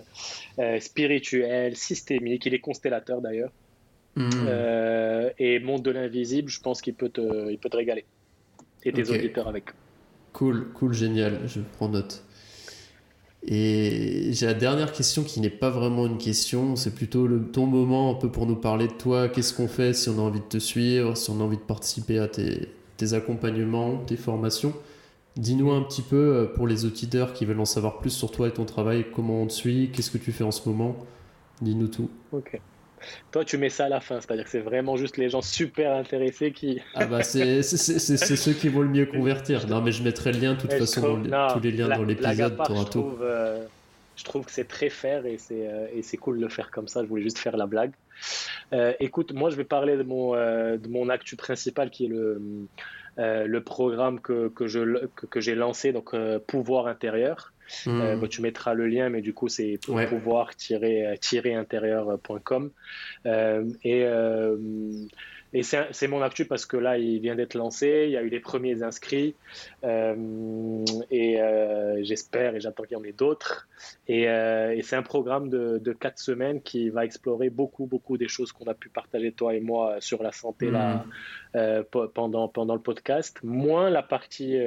[0.60, 2.46] euh, spirituelle, systémique.
[2.46, 3.50] Il est constellateur d'ailleurs.
[4.18, 8.04] Euh, et monde de l'invisible, je pense qu'il peut te, il peut te régaler.
[8.84, 9.66] Et tes auditeurs avec.
[10.32, 11.40] Cool, cool, génial.
[11.46, 12.24] Je prends note.
[13.46, 17.66] Et j'ai la dernière question qui n'est pas vraiment une question, c'est plutôt le, ton
[17.66, 19.28] moment un peu pour nous parler de toi.
[19.28, 21.62] Qu'est-ce qu'on fait si on a envie de te suivre, si on a envie de
[21.62, 22.68] participer à tes,
[23.12, 24.74] accompagnements, tes formations?
[25.36, 28.48] Dis-nous un petit peu euh, pour les auditeurs qui veulent en savoir plus sur toi
[28.48, 30.96] et ton travail, comment on te suit, qu'est-ce que tu fais en ce moment?
[31.62, 32.10] Dis-nous tout.
[32.32, 32.60] Ok.
[33.32, 35.94] Toi, tu mets ça à la fin, c'est-à-dire que c'est vraiment juste les gens super
[35.94, 36.80] intéressés qui.
[36.94, 39.66] ah bah c'est ceux qui vont le mieux convertir.
[39.66, 42.56] Non, mais je mettrai le lien de toute façon, tous les liens dans l'épisode.
[42.68, 43.64] Je, trouve, euh,
[44.16, 47.02] je trouve que c'est très fair et c'est euh, cool de le faire comme ça.
[47.02, 47.92] Je voulais juste faire la blague.
[49.00, 52.40] écoute, moi je vais parler de mon, de mon actu principal qui est le,
[53.18, 57.52] euh, le programme que, que je que, j'ai lancé, donc euh, Pouvoir intérieur.
[57.86, 58.00] Hmm.
[58.00, 62.70] Euh, bah, tu mettras le lien, mais du coup, c'est pouvoir-intérieur.com.
[63.84, 64.06] et
[65.54, 68.28] et c'est mon actu parce que là, il vient d'être lancé, il y a eu
[68.28, 69.34] les premiers inscrits,
[69.82, 73.66] euh, et euh, j'espère et j'attends qu'il y en ait d'autres.
[74.08, 78.18] Et, euh, et c'est un programme de, de, quatre semaines qui va explorer beaucoup, beaucoup
[78.18, 81.06] des choses qu'on a pu partager, toi et moi, sur la santé là,
[81.54, 82.08] mmh.
[82.12, 84.58] pendant, pendant le podcast, moins la partie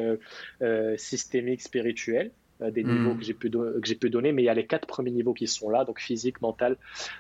[0.98, 2.32] systémique, spirituelle.
[2.62, 3.18] Euh, des niveaux hmm.
[3.18, 5.34] que j'ai pu, que j'ai pu donner, mais il y a les quatre premiers niveaux
[5.34, 6.78] qui sont là, donc physique, mental,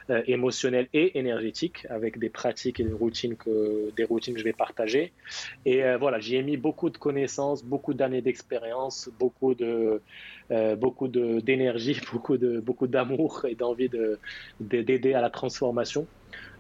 [0.10, 4.44] euh, émotionnel et énergétique, avec des pratiques et des routines que, des routines que je
[4.44, 5.12] vais partager.
[5.66, 10.02] Et euh, voilà, j'y ai mis beaucoup de connaissances, beaucoup d'années d'expérience, beaucoup de
[10.80, 14.20] beaucoup de, d'énergie, beaucoup de beaucoup d'amour et d'envie de,
[14.60, 16.08] d'aider à la transformation.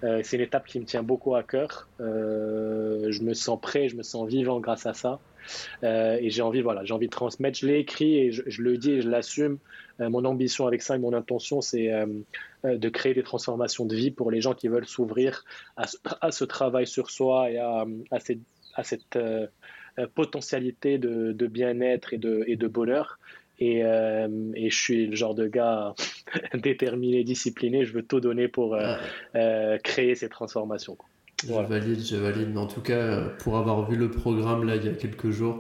[0.01, 1.88] C'est une étape qui me tient beaucoup à cœur.
[1.99, 5.19] je me sens prêt, je me sens vivant grâce à ça.
[5.84, 7.57] Euh, et j'ai envie, voilà, j'ai envie de transmettre.
[7.59, 9.57] Je l'ai écrit et je, le dis et je l'assume.
[9.99, 12.05] Euh, mon ambition avec ça et mon intention, c'est euh,
[12.63, 15.43] de créer des transformations de vie pour les gens qui veulent s'ouvrir
[15.78, 17.86] à, ce travail sur soi et à,
[18.84, 19.17] cette,
[20.15, 23.19] potentialité de, bien-être et de bonheur.
[23.62, 25.93] Et, et, je suis le genre de gars
[26.55, 27.86] déterminé, discipliné.
[27.86, 28.76] Je veux tout donner pour
[29.84, 30.97] créer ces transformations.
[31.47, 32.49] Je valide, je valide.
[32.53, 35.59] Mais en tout cas, pour avoir vu le programme là il y a quelques jours,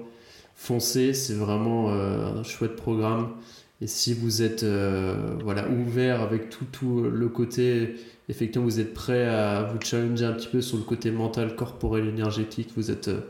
[0.55, 3.31] foncez, c'est vraiment euh, un chouette programme.
[3.81, 7.95] Et si vous êtes euh, voilà, ouvert avec tout, tout le côté,
[8.29, 12.07] effectivement, vous êtes prêt à vous challenger un petit peu sur le côté mental, corporel,
[12.07, 13.21] énergétique, vous, êtes, euh,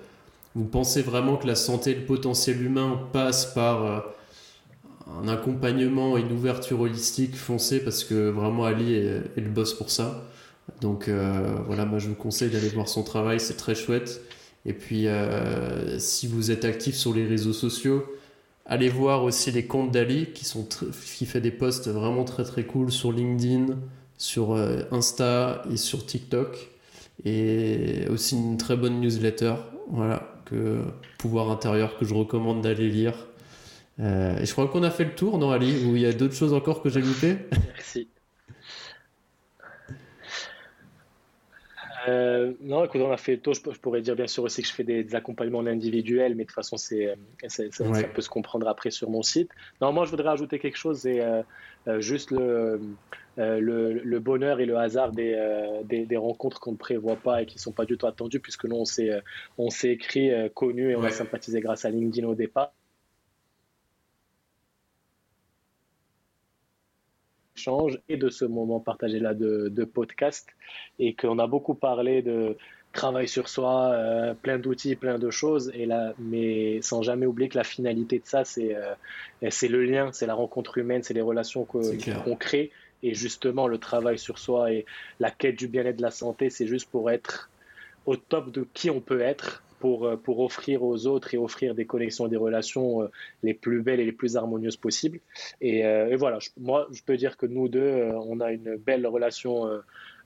[0.56, 4.04] vous pensez vraiment que la santé, le potentiel humain passe par
[5.24, 9.74] un accompagnement et une ouverture holistique, foncez parce que vraiment Ali est, est le boss
[9.74, 10.24] pour ça.
[10.80, 14.22] Donc euh, voilà, moi je vous conseille d'aller voir son travail, c'est très chouette.
[14.66, 18.06] Et puis euh, si vous êtes actif sur les réseaux sociaux,
[18.66, 20.68] allez voir aussi les comptes d'Ali qui, sont
[21.16, 23.78] qui fait des posts vraiment très très cool sur LinkedIn,
[24.18, 26.70] sur euh, Insta et sur TikTok.
[27.24, 29.54] Et aussi une très bonne newsletter,
[29.90, 30.80] voilà, que
[31.20, 33.14] Pouvoir intérieur que je recommande d'aller lire.
[34.00, 36.34] Et je crois qu'on a fait le tour, non Ali Ou il y a d'autres
[36.34, 37.38] choses encore que j'ai loupées?
[37.74, 38.08] Merci.
[42.08, 43.54] Euh, non, écoute, on a fait le tour.
[43.54, 46.56] Je, pourrais dire bien sûr aussi que je fais des, accompagnements individuels, mais de toute
[46.56, 47.16] façon, c'est, euh,
[47.48, 47.64] ça,
[48.14, 49.52] peut se comprendre après sur mon site.
[49.82, 51.44] Non, moi, je voudrais ajouter quelque chose, euh,
[52.00, 52.80] juste le,
[53.38, 55.38] le, bonheur et le hasard des,
[55.84, 58.66] des, rencontres qu'on ne prévoit pas et qui ne sont pas du tout attendues, puisque
[58.66, 59.22] nous, on s'est,
[59.58, 62.74] on s'est écrit, connu et on a sympathisé grâce à LinkedIn au départ.
[68.10, 70.48] Et de ce moment partagé là de, podcast
[71.00, 72.58] et qu'on a beaucoup parlé de
[72.94, 77.48] travail sur soi, euh, plein d'outils, plein de choses, et là, mais sans jamais oublier
[77.48, 78.94] que la finalité de ça, c'est euh,
[79.50, 82.70] c'est le lien, c'est la rencontre humaine, c'est les relations qu'on crée,
[83.02, 84.86] et justement le travail sur soi et
[85.20, 87.50] la quête du bien-être de la santé, c'est juste pour être
[88.06, 91.76] au top de qui on peut être pour, euh, pour offrir aux autres et offrir
[91.76, 93.08] des connexions et des relations euh,
[93.44, 95.20] les plus belles et les plus harmonieuses possibles.
[95.60, 99.68] Et, euh, voilà, moi, je peux dire que nous deux, on a une belle relation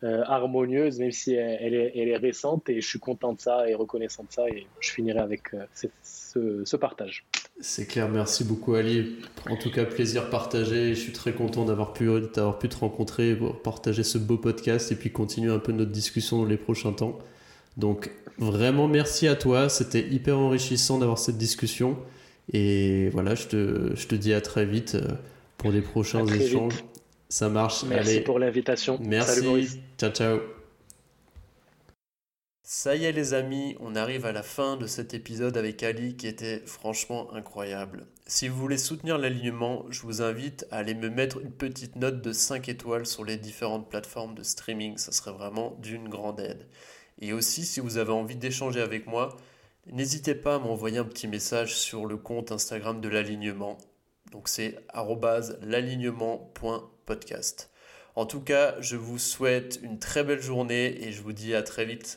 [0.01, 4.31] harmonieuse, même si elle, est, récente, et je suis content de ça et reconnaissant de
[4.31, 7.25] ça, et je finirai avec ce, ce, partage.
[7.61, 9.15] C'est clair, merci beaucoup Ali.
[9.49, 10.93] En tout cas, plaisir partagé.
[10.93, 12.09] Je suis très content d'avoir pu,
[12.59, 16.45] pu te rencontrer, partager ce beau podcast et puis continuer un peu notre discussion dans
[16.45, 17.17] les prochains temps.
[17.77, 21.97] Donc vraiment merci à toi, c'était hyper enrichissant d'avoir cette discussion.
[22.51, 25.15] Et voilà, je te, je te, dis à très vite euh,
[25.57, 26.83] pour des prochains échanges.
[27.29, 27.83] Ça marche.
[27.83, 28.99] Merci pour l'invitation.
[29.01, 29.79] Merci.
[29.97, 30.39] ciao, ciao.
[32.67, 36.15] Ça y est les amis, on arrive à la fin de cet épisode avec Ali
[36.15, 38.07] qui était franchement incroyable.
[38.25, 42.23] Si vous voulez soutenir l'alignement, je vous invite à aller me mettre une petite note
[42.23, 46.65] de 5 étoiles sur les différentes plateformes de streaming, ça serait vraiment d'une grande aide.
[47.21, 49.37] Et aussi si vous avez envie d'échanger avec moi,
[49.87, 53.77] n'hésitez pas à m'envoyer un petit message sur le compte Instagram de l'alignement.
[54.31, 54.75] Donc c'est
[55.61, 57.69] l'alignement.podcast.
[58.15, 61.61] En tout cas, je vous souhaite une très belle journée et je vous dis à
[61.63, 62.13] très vite.